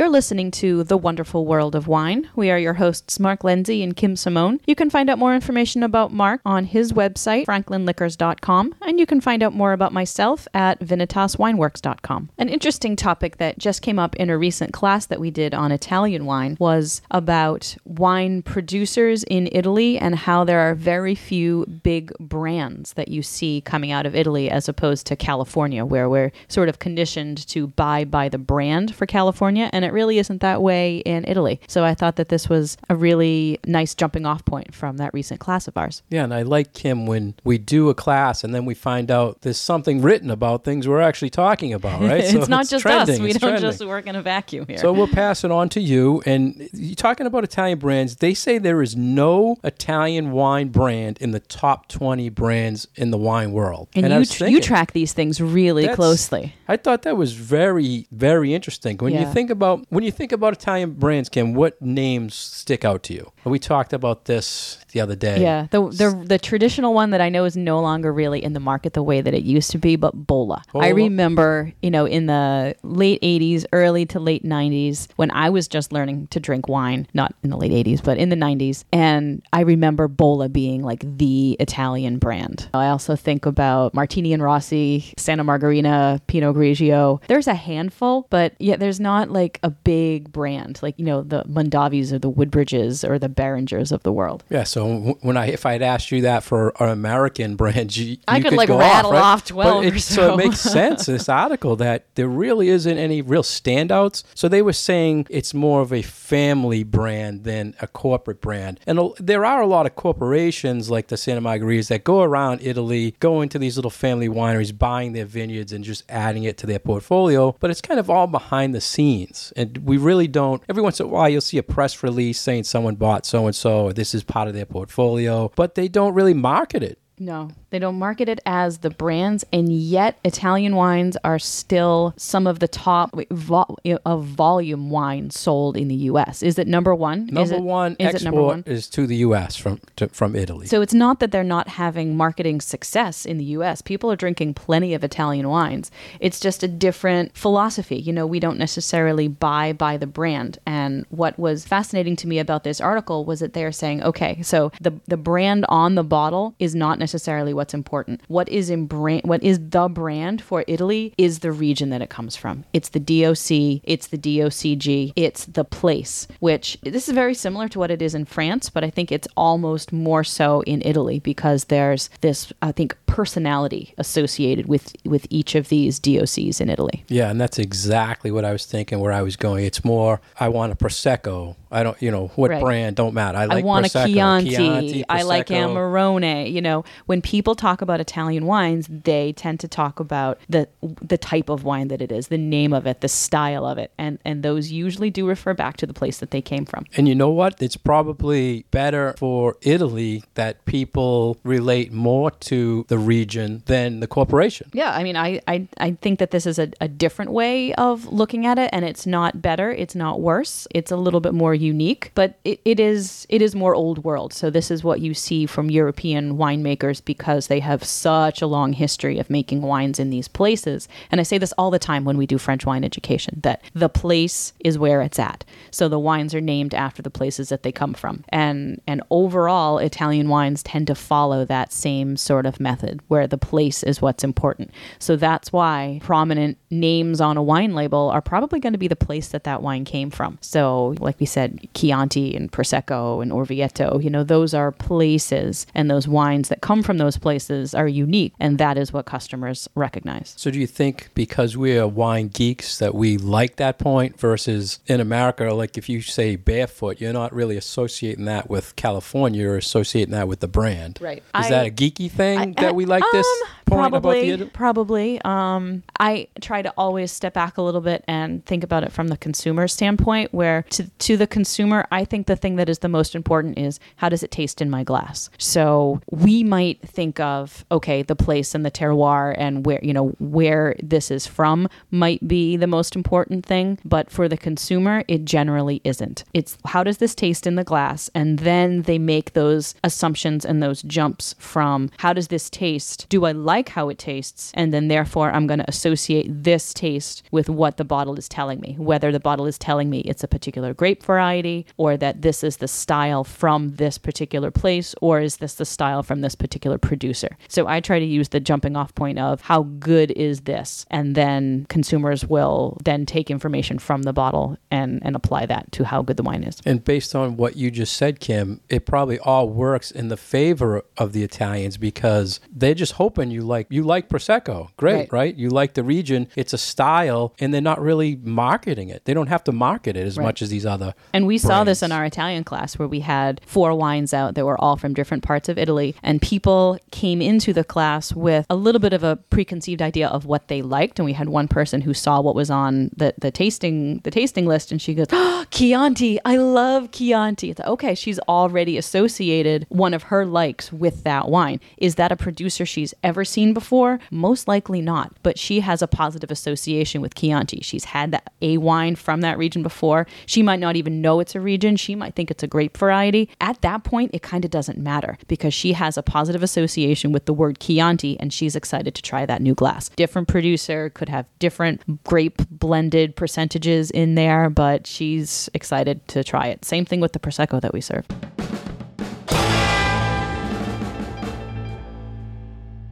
You're 0.02 0.10
listening 0.10 0.50
to 0.54 0.84
The 0.84 0.98
Wonderful 0.98 1.46
World 1.46 1.76
of 1.76 1.88
Wine. 1.88 2.28
We 2.36 2.50
are 2.50 2.58
your 2.58 2.74
hosts, 2.74 3.20
Mark 3.20 3.44
Lindsay 3.44 3.84
and 3.84 3.96
Kim 3.96 4.16
Simone. 4.16 4.60
You 4.66 4.74
can 4.74 4.90
find 4.90 5.12
out 5.12 5.20
more 5.20 5.36
information 5.36 5.84
about 5.84 6.12
Mark 6.12 6.42
on 6.44 6.66
his 6.66 6.92
website, 6.92 7.46
franklinliquors.com, 7.46 8.74
and 8.82 9.00
you 9.00 9.06
can 9.06 9.22
find 9.22 9.44
out 9.44 9.54
more 9.54 9.74
about 9.74 9.94
myself 9.94 10.48
at 10.56 10.80
vinitaswineworks.com. 10.80 12.32
An 12.40 12.50
interesting 12.50 12.96
topic 12.96 13.38
that 13.38 13.60
just 13.60 13.84
came 13.84 14.00
up 14.00 14.16
in 14.16 14.32
a 14.32 14.40
recent 14.40 14.74
class 14.74 15.06
that 15.06 15.20
we 15.20 15.30
did 15.30 15.54
on 15.54 15.72
Italian 15.72 16.26
wine 16.26 16.58
was 16.60 17.04
about 17.12 17.78
wine 17.86 18.42
producers 18.42 19.24
in 19.26 19.50
Italy 19.52 20.00
and 20.00 20.16
how 20.16 20.44
there 20.44 20.62
are 20.62 20.74
very 20.74 21.14
few 21.14 21.64
big 21.84 22.12
brands 22.20 22.94
that 22.94 23.10
you 23.10 23.22
see 23.22 23.62
coming 23.62 23.92
out 23.92 24.08
of 24.08 24.16
Italy 24.16 24.50
as 24.50 24.68
opposed 24.68 25.06
to 25.06 25.16
California, 25.16 25.86
where 25.86 26.10
we're 26.10 26.32
sort 26.48 26.70
of 26.70 26.80
conditioned 26.80 27.46
to 27.50 27.68
buy 27.68 28.04
by 28.04 28.28
the 28.28 28.40
brand 28.40 28.96
for 28.96 29.06
California, 29.06 29.70
and 29.72 29.86
it 29.86 29.91
really 29.92 30.18
isn't 30.18 30.42
that 30.42 30.62
way 30.62 30.98
in 31.00 31.26
Italy. 31.28 31.60
So 31.68 31.84
I 31.84 31.94
thought 31.94 32.16
that 32.18 32.30
this 32.30 32.50
was 32.50 32.78
a 32.90 32.96
really 32.96 33.60
nice 33.66 33.96
jumping 33.96 34.26
off 34.26 34.44
point 34.46 34.74
from 34.74 34.98
that 34.98 35.14
recent 35.14 35.40
class 35.40 35.68
of 35.68 35.78
ours. 35.78 36.04
Yeah, 36.10 36.24
and 36.24 36.34
I 36.34 36.42
like 36.44 36.74
Kim 36.74 37.06
when 37.06 37.36
we 37.44 37.58
do 37.58 37.90
a 37.90 37.94
class 37.94 38.44
and 38.44 38.54
then 38.54 38.66
we 38.66 38.74
find 38.74 39.10
out 39.12 39.42
there's 39.42 39.58
something 39.60 40.02
written 40.02 40.30
about 40.32 40.64
things 40.64 40.88
we're 40.88 41.02
actually 41.02 41.30
talking 41.30 41.74
about, 41.74 42.02
right? 42.02 42.24
it's 42.24 42.48
not 42.48 42.68
just 42.68 42.82
trending, 42.84 43.16
us. 43.16 43.22
We 43.22 43.30
it's 43.32 43.40
don't 43.40 43.52
trending. 43.52 43.70
just 43.72 43.86
work 43.86 44.08
in 44.08 44.16
a 44.16 44.22
vacuum 44.22 44.66
here. 44.68 44.78
So 44.78 44.92
we'll 44.94 45.08
pass 45.08 45.44
it 45.44 45.52
on 45.52 45.70
to 45.70 45.82
you. 45.82 46.22
And 46.26 46.70
you're 46.74 46.96
talking 46.96 47.26
about 47.28 47.44
Italian 47.44 47.80
brands, 47.80 48.18
they 48.18 48.34
say 48.34 48.58
there 48.58 48.82
is 48.82 48.96
no 48.96 49.58
Italian 49.64 50.32
wine 50.32 50.70
brand 50.70 51.18
in 51.20 51.32
the 51.32 51.40
top 51.40 51.88
20 51.88 52.30
brands 52.30 52.88
in 52.96 53.12
the 53.12 53.18
wine 53.18 53.52
world. 53.52 53.90
and, 53.96 54.14
I 54.14 54.20
you, 54.20 54.26
tr- 54.26 54.46
you 54.48 54.62
track 54.62 54.92
these 54.94 55.14
things 55.14 55.42
really 55.42 55.88
closely. 55.90 56.56
I 56.68 56.78
thought 56.78 57.02
that 57.04 57.18
was 57.18 57.34
very, 57.34 58.08
very 58.12 58.54
interesting. 58.54 58.98
When 58.98 59.14
Yeah. 59.14 59.28
you 59.28 59.34
think 59.34 59.50
about 59.50 59.81
When 59.90 60.04
you 60.04 60.12
think 60.12 60.32
about 60.32 60.54
Italian 60.54 60.94
brands, 60.94 61.30
Kim, 61.30 61.54
what 61.54 61.82
names 61.82 62.36
stick 62.36 62.86
out 62.86 63.04
to 63.04 63.14
you? 63.14 63.32
We 63.44 63.60
talked 63.60 63.94
about 63.94 64.26
this 64.26 64.78
the 64.92 65.02
other 65.02 65.16
day. 65.16 65.42
Yeah, 65.42 65.68
the, 65.72 65.90
the 65.90 66.24
the 66.26 66.40
traditional 66.40 66.94
one 66.94 67.12
that 67.12 67.22
I 67.22 67.30
know 67.30 67.46
is 67.46 67.56
no 67.56 67.80
longer 67.80 68.12
really 68.12 68.44
in 68.44 68.54
the 68.54 68.60
market 68.60 68.94
the 68.94 69.04
way 69.04 69.22
that 69.22 69.34
it 69.34 69.44
used 69.44 69.72
to 69.72 69.78
be, 69.78 69.96
but 69.96 70.14
Bolla. 70.14 70.64
I 70.76 70.90
remember, 70.90 71.72
you 71.82 71.92
know, 71.92 72.06
in 72.06 72.26
the 72.26 72.76
late 72.84 73.22
80s, 73.22 73.66
early 73.74 74.06
to 74.08 74.20
late 74.20 74.44
90s, 74.44 75.08
when 75.16 75.32
I 75.32 75.50
was 75.50 75.68
just 75.68 75.92
learning 75.92 76.28
to 76.28 76.40
drink 76.40 76.68
wine, 76.68 77.08
not 77.14 77.34
in 77.44 77.50
the 77.50 77.58
late 77.58 77.72
80s, 77.72 78.04
but 78.04 78.18
in 78.18 78.30
the 78.30 78.36
90s, 78.36 78.84
and 78.92 79.42
I 79.54 79.62
remember 79.62 80.08
Bolla 80.08 80.50
being 80.50 80.84
like 80.84 81.04
the 81.18 81.56
Italian 81.60 82.20
brand. 82.20 82.70
I 82.74 82.88
also 82.88 83.16
think 83.16 83.46
about 83.46 83.94
Martini 83.94 84.34
and 84.34 84.44
Rossi, 84.44 85.14
Santa 85.18 85.44
Margherita, 85.44 86.22
Pinot 86.28 86.56
Grigio. 86.56 87.22
There's 87.28 87.48
a 87.48 87.56
handful, 87.56 88.28
but 88.30 88.54
yeah, 88.60 88.76
there's 88.76 89.00
not 89.00 89.30
like 89.30 89.60
a 89.64 89.70
big 89.70 90.32
brand 90.32 90.80
like, 90.82 90.98
you 90.98 91.06
know, 91.06 91.22
the 91.22 91.44
Mondavis 91.44 92.12
or 92.12 92.20
the 92.20 92.30
Woodbridges 92.30 93.08
or 93.08 93.20
the 93.20 93.30
Beringers 93.30 93.92
of 93.92 94.04
the 94.04 94.12
world. 94.12 94.44
Yeah, 94.50 94.64
so 94.64 94.81
when 94.88 95.38
I 95.38 95.48
if 95.48 95.66
I'd 95.66 95.82
asked 95.82 96.12
you 96.12 96.22
that 96.22 96.44
for 96.44 96.74
an 96.80 96.90
American 96.90 97.56
brand, 97.56 97.96
you, 97.96 98.18
I 98.28 98.38
you 98.38 98.44
could, 98.44 98.54
like, 98.54 98.68
go 98.68 98.78
rattle 98.80 99.12
off, 99.12 99.16
right? 99.16 99.22
off 99.22 99.46
12 99.46 99.84
But 99.84 99.94
or 99.94 99.96
it, 99.96 100.02
so 100.02 100.16
so. 100.16 100.34
it 100.34 100.38
makes 100.38 100.60
sense 100.60 101.06
this 101.06 101.30
article 101.44 101.76
that 101.78 102.06
there 102.16 102.28
really 102.28 102.70
isn't 102.70 102.98
any 102.98 103.22
real 103.22 103.44
standouts. 103.44 104.24
So 104.36 104.48
they 104.48 104.62
were 104.62 104.74
saying 104.74 105.28
it's 105.30 105.54
more 105.54 105.82
of 105.82 105.92
a 105.92 106.02
family 106.02 106.84
brand 106.84 107.44
than 107.44 107.76
a 107.82 107.88
corporate 107.88 108.42
brand, 108.42 108.80
and 108.86 109.00
there 109.20 109.46
are 109.46 109.62
a 109.62 109.68
lot 109.68 109.86
of 109.86 109.96
corporations 109.96 110.90
like 110.90 111.08
the 111.08 111.18
Santa 111.18 111.42
Margheritas 111.42 111.88
that 111.90 112.04
go 112.04 112.22
around 112.22 112.62
Italy, 112.62 113.16
go 113.20 113.42
into 113.42 113.60
these 113.60 113.78
little 113.78 113.92
family 113.92 114.30
wineries, 114.30 114.78
buying 114.78 115.14
their 115.14 115.26
vineyards 115.26 115.72
and 115.72 115.84
just 115.84 116.04
adding 116.10 116.44
it 116.44 116.58
to 116.60 116.68
their 116.68 116.80
portfolio. 116.80 117.56
But 117.60 117.72
it's 117.72 117.82
kind 117.82 118.00
of 118.00 118.10
all 118.10 118.28
behind 118.28 118.74
the 118.74 118.82
scenes, 118.82 119.54
and 119.56 119.78
we 119.80 119.98
really 119.98 120.28
don't. 120.28 120.62
Every 120.70 120.82
once 120.82 121.00
in 121.00 121.06
a 121.08 121.10
while, 121.10 121.30
you'll 121.30 121.42
see 121.42 121.58
a 121.58 121.64
press 121.64 122.04
release 122.04 122.40
saying 122.40 122.64
someone 122.66 122.96
bought 122.96 123.26
so 123.26 123.46
and 123.46 123.56
so, 123.56 123.86
or 123.86 123.94
this 123.94 124.14
is 124.14 124.24
part 124.24 124.48
of 124.48 124.54
their 124.54 124.66
portfolio, 124.72 125.52
but 125.56 125.76
they 125.76 125.88
don't 125.88 126.14
really 126.14 126.34
market 126.34 126.84
it. 126.84 126.98
No, 127.20 127.52
they 127.72 127.80
don't 127.80 127.98
market 127.98 128.30
it 128.30 128.40
as 128.46 128.80
the 128.80 128.90
brands, 128.90 129.44
and 129.52 129.72
yet 129.72 130.20
Italian 130.24 130.76
wines 130.76 131.18
are 131.24 131.40
still 131.40 132.14
some 132.18 132.46
of 132.46 132.60
the 132.60 132.68
top 132.68 133.18
vo- 133.32 133.76
of 134.06 134.26
volume 134.26 134.90
wine 134.90 135.32
sold 135.32 135.76
in 135.78 135.88
the 135.88 135.96
U.S. 135.96 136.44
Is 136.44 136.60
it 136.60 136.68
number 136.68 136.94
one? 136.94 137.28
is 137.28 137.32
Number 137.32 137.56
it, 137.56 137.62
one 137.62 137.96
is 138.00 138.08
export 138.08 138.22
it 138.22 138.26
number 138.26 138.42
one? 138.44 138.64
is 138.68 138.88
to 138.90 139.08
the 139.08 139.16
U.S. 139.18 139.56
from 139.56 139.80
to, 139.96 140.08
from 140.10 140.36
Italy. 140.36 140.68
So 140.68 140.82
it's 140.82 140.94
not 140.94 141.20
that 141.22 141.32
they're 141.32 141.44
not 141.44 141.70
having 141.70 142.16
marketing 142.16 142.62
success 142.62 143.26
in 143.26 143.38
the 143.38 143.46
US. 143.46 143.82
People 143.82 144.12
are 144.12 144.16
drinking 144.16 144.54
plenty 144.54 144.94
of 144.94 145.04
Italian 145.04 145.48
wines. 145.50 145.90
It's 146.20 146.40
just 146.40 146.64
a 146.64 146.68
different 146.68 147.36
philosophy. 147.38 147.96
You 147.96 148.14
know, 148.14 148.28
we 148.28 148.40
don't 148.40 148.58
necessarily 148.58 149.28
buy 149.28 149.74
by 149.74 149.98
the 149.98 150.08
brand. 150.08 150.60
And 150.66 151.06
what 151.10 151.40
was 151.40 151.66
fascinating 151.66 152.16
to 152.18 152.28
me 152.28 152.38
about 152.40 152.64
this 152.64 152.82
article 152.82 153.24
was 153.26 153.40
that 153.40 153.54
they're 153.54 153.72
saying, 153.72 154.04
okay, 154.04 154.42
so 154.42 154.72
the 154.82 154.92
the 155.08 155.18
brand 155.18 155.66
on 155.70 155.96
the 155.96 156.04
bottle 156.04 156.54
is 156.60 156.76
not 156.76 157.00
necessarily 157.00 157.54
what's 157.62 157.76
important. 157.76 158.22
What 158.28 158.50
is 158.50 158.72
in 158.72 158.88
brand 158.88 159.22
what 159.24 159.44
is 159.44 159.60
the 159.70 159.88
brand 159.88 160.42
for 160.42 160.64
Italy 160.68 161.14
is 161.20 161.40
the 161.40 161.52
region 161.52 161.92
that 161.92 162.02
it 162.02 162.10
comes 162.10 162.36
from. 162.36 162.64
It's 162.74 162.90
the 162.90 163.00
DOC, 163.00 163.82
it's 163.84 164.08
the 164.08 164.18
DOCG, 164.18 165.14
it's 165.16 165.46
the 165.46 165.64
place, 165.64 166.28
which 166.40 166.80
this 166.82 167.08
is 167.08 167.14
very 167.14 167.36
similar 167.36 167.68
to 167.70 167.78
what 167.78 167.92
it 167.92 168.02
is 168.02 168.16
in 168.16 168.26
France, 168.26 168.72
but 168.72 168.84
I 168.84 168.90
think 168.90 169.12
it's 169.12 169.28
almost 169.38 169.94
more 169.94 170.24
so 170.24 170.62
in 170.62 170.82
Italy 170.84 171.20
because 171.20 171.66
there's 171.66 172.10
this, 172.22 172.52
I 172.64 172.72
think, 172.72 172.98
personality 173.06 173.94
associated 174.00 174.66
with 174.68 174.96
with 175.06 175.28
each 175.30 175.54
of 175.54 175.70
these 175.70 176.00
DOCs 176.00 176.60
in 176.62 176.70
Italy. 176.70 177.04
yeah, 177.10 177.30
and 177.30 177.40
that's 177.40 177.60
exactly 177.60 178.32
what 178.32 178.44
I 178.46 178.52
was 178.54 178.66
thinking. 178.66 179.00
Where 179.00 179.12
I 179.12 179.22
was 179.22 179.36
going, 179.36 179.66
it's 179.66 179.84
more. 179.86 180.20
I 180.40 180.48
want 180.50 180.72
a 180.72 180.76
prosecco. 180.76 181.56
I 181.74 181.84
don't, 181.84 182.02
you 182.02 182.12
know, 182.12 182.32
what 182.36 182.50
Right. 182.52 182.62
brand 182.62 182.96
don't 182.96 183.14
matter. 183.14 183.38
I 183.38 183.46
like 183.46 183.64
I 183.64 183.68
want 183.68 183.86
prosecco, 183.86 184.06
a 184.06 184.14
Chianti. 184.14 184.50
Chianti, 184.56 185.04
I 185.08 185.22
like 185.24 185.48
Amarone. 185.48 186.52
You 186.52 186.62
know, 186.62 186.84
when 187.06 187.22
people 187.22 187.51
talk 187.56 187.82
about 187.82 188.00
Italian 188.00 188.46
wines, 188.46 188.88
they 188.90 189.34
tend 189.34 189.60
to 189.62 189.68
talk 189.68 190.00
about 190.00 190.40
the 190.50 190.68
the 191.02 191.18
type 191.18 191.50
of 191.50 191.64
wine 191.64 191.88
that 191.90 192.02
it 192.02 192.12
is, 192.12 192.28
the 192.28 192.38
name 192.38 192.74
of 192.74 192.86
it, 192.86 193.02
the 193.02 193.08
style 193.08 193.66
of 193.66 193.78
it, 193.78 193.92
and 193.98 194.20
and 194.26 194.44
those 194.44 194.72
usually 194.72 195.10
do 195.10 195.28
refer 195.28 195.54
back 195.54 195.78
to 195.78 195.86
the 195.86 195.94
place 195.94 196.20
that 196.20 196.32
they 196.32 196.42
came 196.42 196.66
from. 196.66 196.86
And 196.98 197.08
you 197.08 197.16
know 197.16 197.30
what? 197.30 197.62
It's 197.62 197.78
probably 197.78 198.66
better 198.72 199.16
for 199.18 199.58
Italy 199.62 200.24
that 200.36 200.64
people 200.66 201.38
relate 201.44 201.92
more 201.92 202.32
to 202.32 202.86
the 202.88 202.98
region 202.98 203.64
than 203.66 204.00
the 204.00 204.08
corporation. 204.08 204.70
Yeah, 204.74 204.92
I 204.92 205.04
mean, 205.04 205.16
I, 205.16 205.42
I, 205.48 205.68
I 205.78 205.92
think 206.02 206.20
that 206.20 206.32
this 206.32 206.46
is 206.46 206.60
a, 206.60 206.72
a 206.80 206.88
different 206.88 207.32
way 207.32 207.74
of 207.76 208.08
looking 208.08 208.46
at 208.46 208.58
it, 208.58 208.70
and 208.74 208.86
it's 208.86 209.06
not 209.06 209.42
better, 209.42 209.72
it's 209.72 209.96
not 209.96 210.22
worse. 210.22 210.68
It's 210.72 210.92
a 210.92 210.98
little 210.98 211.20
bit 211.20 211.34
more 211.34 211.54
unique, 211.54 212.12
but 212.16 212.40
it, 212.44 212.62
it 212.66 212.80
is 212.80 213.26
it 213.30 213.42
is 213.42 213.56
more 213.56 213.76
old 213.76 214.04
world. 214.04 214.34
So 214.34 214.50
this 214.50 214.72
is 214.72 214.84
what 214.84 215.02
you 215.02 215.14
see 215.14 215.46
from 215.46 215.70
European 215.70 216.38
winemakers 216.38 217.04
because 217.04 217.41
they 217.48 217.60
have 217.60 217.84
such 217.84 218.42
a 218.42 218.48
long 218.48 218.74
history 218.74 219.20
of 219.20 219.30
making 219.30 219.62
wines 219.62 220.00
in 220.00 220.10
these 220.10 220.28
places. 220.28 220.88
And 221.12 221.20
I 221.20 221.24
say 221.24 221.38
this 221.38 221.54
all 221.58 221.72
the 221.72 221.80
time 221.80 222.06
when 222.06 222.18
we 222.18 222.26
do 222.26 222.38
French 222.38 222.66
wine 222.66 222.84
education 222.84 223.40
that 223.44 223.62
the 223.74 223.90
place 223.90 224.54
is 224.60 224.78
where 224.78 225.02
it's 225.02 225.20
at. 225.20 225.44
So 225.72 225.88
the 225.88 226.00
wines 226.00 226.34
are 226.36 226.42
named 226.42 226.74
after 226.74 227.02
the 227.02 227.10
places 227.10 227.50
that 227.50 227.64
they 227.64 227.72
come 227.72 227.94
from. 227.94 228.24
And 228.30 228.82
and 228.88 229.02
overall 229.10 229.78
Italian 229.78 230.30
wines 230.30 230.64
tend 230.64 230.88
to 230.88 230.96
follow 230.96 231.46
that 231.46 231.72
same 231.72 232.18
sort 232.18 232.46
of 232.46 232.60
method 232.60 233.02
where 233.08 233.28
the 233.28 233.38
place 233.38 233.84
is 233.84 234.02
what's 234.02 234.24
important. 234.24 234.72
So 235.00 235.16
that's 235.16 235.52
why 235.52 236.00
prominent 236.04 236.58
names 236.70 237.22
on 237.22 237.38
a 237.38 237.44
wine 237.44 237.74
label 237.74 238.10
are 238.10 238.22
probably 238.22 238.60
going 238.60 238.74
to 238.74 238.80
be 238.80 238.88
the 238.88 238.96
place 238.96 239.30
that 239.30 239.44
that 239.44 239.62
wine 239.62 239.86
came 239.86 240.10
from. 240.10 240.38
So 240.42 240.96
like 241.00 241.20
we 241.20 241.26
said 241.26 241.68
Chianti 241.74 242.36
and 242.36 242.52
Prosecco 242.52 243.22
and 243.22 243.32
Orvieto, 243.32 244.04
you 244.04 244.10
know, 244.10 244.24
those 244.24 244.54
are 244.54 244.72
places 244.72 245.68
and 245.74 245.90
those 245.90 246.08
wines 246.08 246.50
that 246.50 246.62
come 246.62 246.84
from 246.84 246.98
those 246.98 247.18
places 247.18 247.31
are 247.74 247.88
unique 247.88 248.34
and 248.40 248.58
that 248.58 248.78
is 248.78 248.92
what 248.94 249.06
customers 249.06 249.70
recognize. 249.76 250.34
So 250.38 250.52
do 250.52 250.60
you 250.60 250.68
think 250.68 251.10
because 251.14 251.56
we 251.58 251.78
are 251.78 251.88
wine 251.88 252.28
geeks 252.28 252.78
that 252.80 252.94
we 252.96 253.18
like 253.18 253.56
that 253.58 253.78
point 253.78 254.20
versus 254.20 254.80
in 254.88 255.00
America, 255.00 255.54
like 255.54 255.78
if 255.78 255.90
you 255.90 256.02
say 256.02 256.36
barefoot, 256.36 257.00
you're 257.00 257.14
not 257.14 257.34
really 257.34 257.58
associating 257.58 258.26
that 258.26 258.50
with 258.50 258.76
California, 258.76 259.42
you're 259.42 259.58
associating 259.58 260.12
that 260.14 260.28
with 260.28 260.40
the 260.40 260.48
brand. 260.48 261.00
Right. 261.02 261.20
Is 261.20 261.24
I- 261.34 261.50
that 261.50 261.68
a 261.68 261.72
geeky 261.72 262.10
thing 262.10 262.40
I- 262.40 262.62
that 262.62 262.76
we 262.76 262.86
like 262.86 263.04
this 263.12 263.28
um, 263.28 263.48
point 263.66 263.92
probably, 263.92 264.32
about 264.32 264.46
the 264.46 264.52
probably. 264.52 265.22
Um, 265.24 265.84
I 266.00 266.28
try 266.42 266.62
to 266.62 266.74
always 266.78 267.12
step 267.12 267.34
back 267.34 267.58
a 267.58 267.62
little 267.62 267.82
bit 267.82 268.04
and 268.08 268.46
think 268.46 268.64
about 268.64 268.84
it 268.84 268.92
from 268.92 269.08
the 269.08 269.18
consumer 269.18 269.68
standpoint. 269.68 270.34
Where 270.34 270.64
to 270.72 270.90
to 270.90 271.18
the 271.18 271.28
consumer, 271.28 271.88
I 271.92 272.06
think 272.06 272.28
the 272.28 272.36
thing 272.36 272.56
that 272.58 272.70
is 272.70 272.80
the 272.80 272.90
most 272.90 273.16
important 273.16 273.58
is 273.58 273.80
how 273.98 274.10
does 274.10 274.24
it 274.24 274.32
taste 274.32 274.62
in 274.62 274.70
my 274.70 274.84
glass. 274.84 275.30
So 275.38 276.02
we 276.10 276.44
might 276.44 276.82
think 276.82 277.11
of 277.20 277.66
okay, 277.72 278.02
the 278.02 278.16
place 278.16 278.56
and 278.56 278.66
the 278.66 278.72
terroir 278.72 279.36
and 279.38 279.66
where 279.66 279.80
you 279.84 279.94
know 279.94 280.10
where 280.20 280.76
this 280.82 281.12
is 281.12 281.28
from 281.28 281.68
might 281.90 282.26
be 282.28 282.58
the 282.58 282.68
most 282.68 282.96
important 282.96 283.46
thing, 283.46 283.80
but 283.86 284.10
for 284.10 284.28
the 284.28 284.38
consumer, 284.38 285.04
it 285.08 285.26
generally 285.26 285.82
isn't. 285.84 286.24
It's 286.34 286.58
how 286.66 286.84
does 286.84 286.98
this 286.98 287.16
taste 287.16 287.48
in 287.48 287.56
the 287.56 287.64
glass, 287.64 288.10
and 288.16 288.40
then 288.40 288.84
they 288.84 289.00
make 289.00 289.34
those 289.34 289.76
assumptions 289.84 290.46
and 290.46 290.62
those 290.62 290.82
jumps 290.84 291.36
from 291.40 291.90
how 291.98 292.14
does 292.14 292.28
this 292.30 292.50
taste? 292.50 293.08
Do 293.10 293.26
I 293.26 293.32
like 293.32 293.70
how 293.70 293.90
it 293.90 293.98
tastes? 293.98 294.52
And 294.54 294.74
then 294.74 294.88
therefore 294.88 295.32
I'm 295.32 295.48
going 295.48 295.60
to 295.60 295.70
associate 295.70 296.28
this 296.44 296.74
taste 296.74 297.24
with 297.32 297.50
what 297.50 297.78
the 297.78 297.86
bottle 297.86 298.16
is 298.18 298.30
telling 298.30 298.60
me, 298.60 298.76
whether 298.78 299.12
the 299.12 299.20
bottle 299.20 299.46
is 299.46 299.58
telling 299.58 299.90
me 299.90 300.00
it's 300.02 300.24
a 300.24 300.28
particular 300.28 300.74
grape 300.74 301.04
variety 301.04 301.66
or 301.78 301.98
that 301.98 302.22
this 302.22 302.44
is 302.44 302.58
the 302.58 302.68
style 302.68 303.24
from 303.24 303.76
this 303.76 303.98
particular 303.98 304.52
place 304.52 304.96
or 305.02 305.20
is 305.20 305.38
this 305.38 305.56
the 305.56 305.66
style 305.66 306.04
from 306.04 306.22
this 306.22 306.36
particular 306.36 306.78
producer. 306.78 307.01
So 307.48 307.68
I 307.68 307.80
try 307.80 308.00
to 308.00 308.06
use 308.06 308.30
the 308.30 308.40
jumping 308.40 308.76
off 308.76 308.94
point 308.96 309.20
of 309.20 309.42
how 309.42 309.64
good 309.80 310.12
is 310.12 310.42
this? 310.42 310.86
And 310.90 311.16
then 311.16 311.66
consumers 311.70 312.26
will 312.26 312.78
then 312.84 313.06
take 313.06 313.30
information 313.32 313.80
from 313.80 314.04
the 314.04 314.14
bottle 314.14 314.58
and, 314.70 315.00
and 315.04 315.16
apply 315.16 315.46
that 315.48 315.72
to 315.74 315.84
how 315.86 316.02
good 316.02 316.18
the 316.18 316.24
wine 316.24 316.44
is. 316.44 316.60
And 316.66 316.84
based 316.84 317.16
on 317.16 317.38
what 317.38 317.56
you 317.56 317.72
just 317.72 317.96
said, 317.98 318.20
Kim, 318.20 318.62
it 318.70 318.86
probably 318.86 319.20
all 319.20 319.50
works 319.50 319.92
in 319.92 320.08
the 320.10 320.18
favor 320.18 320.84
of 320.98 321.14
the 321.14 321.24
Italians 321.24 321.78
because 321.78 322.40
they're 322.52 322.74
just 322.74 322.94
hoping 322.94 323.32
you 323.32 323.42
like 323.42 323.68
you 323.70 323.84
like 323.84 324.10
prosecco. 324.10 324.70
Great, 324.78 324.92
Right. 325.12 325.14
right? 325.14 325.36
You 325.36 325.50
like 325.50 325.74
the 325.74 325.84
region. 325.84 326.28
It's 326.36 326.54
a 326.54 326.58
style, 326.58 327.34
and 327.40 327.54
they're 327.54 327.62
not 327.62 327.82
really 327.82 328.16
marketing 328.24 328.90
it. 328.90 329.06
They 329.06 329.14
don't 329.14 329.28
have 329.28 329.44
to 329.46 329.52
market 329.52 329.96
it 329.96 330.06
as 330.06 330.18
Right. 330.18 330.26
much 330.26 330.42
as 330.42 330.50
these 330.50 330.66
other. 330.66 330.94
And 331.14 331.26
we 331.28 331.38
saw 331.38 331.64
this 331.64 331.82
in 331.84 331.92
our 331.92 332.06
Italian 332.06 332.44
class 332.44 332.78
where 332.78 332.88
we 332.88 333.00
had 333.02 333.42
four 333.46 333.74
wines 333.76 334.14
out 334.14 334.36
that 334.36 334.46
were 334.46 334.60
all 334.60 334.76
from 334.78 334.94
different 334.94 335.24
parts 335.24 335.50
of 335.50 335.58
Italy, 335.58 335.96
and 336.04 336.22
people 336.22 336.78
came 336.92 337.22
into 337.22 337.54
the 337.54 337.64
class 337.64 338.14
with 338.14 338.46
a 338.50 338.56
little 338.56 338.80
bit 338.80 338.94
of 338.94 339.04
a 339.04 339.16
preconceived 339.16 339.82
idea 339.82 340.08
of 340.08 340.26
what 340.26 340.48
they 340.48 340.62
liked, 340.62 341.00
and 341.00 341.06
we 341.06 341.14
had 341.14 341.30
one 341.30 341.48
person 341.48 341.82
who 341.82 341.94
saw 341.94 342.22
what 342.22 342.36
was 342.36 342.52
on 342.52 342.92
the, 342.96 343.14
the 343.18 343.32
tasting 343.32 344.00
the 344.00 344.12
tasting 344.12 344.46
list, 344.46 344.72
and 344.72 344.82
she 344.82 344.94
goes, 344.94 345.08
oh, 345.12 345.46
"Chianti, 345.50 346.20
I 346.26 346.38
love 346.38 346.92
Chianti." 346.92 347.56
Okay, 347.60 347.96
she's 347.96 348.20
already 348.20 348.78
associated 348.78 349.66
one 349.70 349.94
of 349.94 350.04
her 350.04 350.26
likes 350.26 350.72
with 350.72 351.04
that 351.04 351.30
wine. 351.30 351.60
Is 351.78 351.96
that 351.96 352.12
a 352.12 352.16
producer 352.16 352.66
she's 352.66 352.94
ever 353.04 353.26
seen 353.26 353.54
before? 353.54 354.00
Most 354.12 354.48
likely 354.48 354.82
not, 354.82 355.14
but 355.24 355.40
she 355.40 355.62
has 355.62 355.82
a 355.82 355.88
positive 355.88 356.32
association 356.32 357.02
with 357.02 357.16
Chianti. 357.16 357.62
She's 357.62 357.86
had 357.86 358.12
that, 358.12 358.32
a 358.42 358.58
wine 358.58 358.96
from 358.96 359.22
that 359.22 359.38
region 359.38 359.64
before. 359.64 360.08
She 360.26 360.44
might 360.44 360.60
not 360.60 360.76
even 360.76 361.02
know 361.02 361.20
it's 361.20 361.36
a 361.36 361.42
region. 361.42 361.76
She 361.78 361.96
might 361.96 362.16
think 362.16 362.30
it's 362.30 362.44
a 362.44 362.48
grape 362.48 362.78
variety. 362.78 363.30
At 363.40 363.62
that 363.62 363.84
point, 363.84 364.12
it 364.14 364.22
kind 364.22 364.44
of 364.46 364.52
doesn't 364.52 364.78
matter 364.78 365.18
because 365.28 365.54
she 365.54 365.74
has 365.74 365.98
a 365.98 366.04
positive 366.04 366.44
association 366.44 366.81
with 367.12 367.26
the 367.26 367.34
word 367.34 367.60
Chianti 367.60 368.20
and 368.20 368.34
she's 368.34 368.56
excited 368.56 368.96
to 368.96 369.02
try 369.02 369.26
that 369.26 369.42
new 369.42 369.54
glass. 369.54 369.90
Different 369.90 370.28
producer 370.28 370.90
could 370.90 371.10
have 371.10 371.26
different 371.40 372.04
grape 372.04 372.42
blended 372.50 373.16
percentages 373.16 373.92
in 373.92 374.16
there, 374.16 374.50
but 374.50 374.88
she's 374.88 375.50
excited 375.54 376.08
to 376.10 376.24
try 376.24 376.48
it. 376.48 376.66
Same 376.66 376.86
thing 376.86 377.00
with 377.00 377.14
the 377.14 377.20
Prosecco 377.20 377.62
that 377.62 377.74
we 377.74 377.82
serve. 377.82 378.06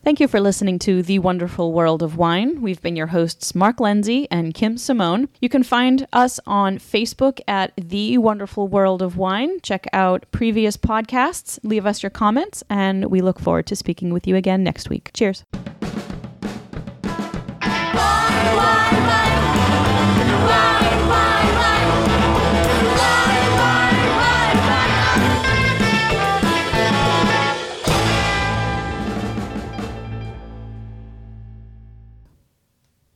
Thank 0.10 0.20
you 0.20 0.28
for 0.28 0.40
listening 0.40 0.80
to 0.80 1.04
The 1.04 1.20
Wonderful 1.20 1.72
World 1.72 2.02
of 2.02 2.18
Wine. 2.18 2.64
We've 2.64 2.82
been 2.82 2.96
your 2.96 3.06
hosts, 3.06 3.54
Mark 3.54 3.80
Lindsay 3.80 4.28
and 4.32 4.56
Kim 4.56 4.76
Simone. 4.76 5.30
You 5.40 5.50
can 5.50 5.62
find 5.62 6.08
us 6.12 6.40
on 6.48 6.80
Facebook 6.80 7.40
at 7.48 7.74
The 7.78 8.18
Wonderful 8.18 8.68
World 8.68 9.04
of 9.04 9.18
Wine. 9.18 9.62
Check 9.62 9.86
out 9.94 10.26
previous 10.32 10.78
podcasts, 10.78 11.60
leave 11.62 11.86
us 11.86 12.02
your 12.02 12.10
comments, 12.10 12.64
and 12.72 13.06
we 13.12 13.22
look 13.22 13.40
forward 13.40 13.68
to 13.68 13.76
speaking 13.76 14.12
with 14.12 14.26
you 14.26 14.36
again 14.36 14.64
next 14.64 14.90
week. 14.90 15.12
Cheers. 15.14 15.46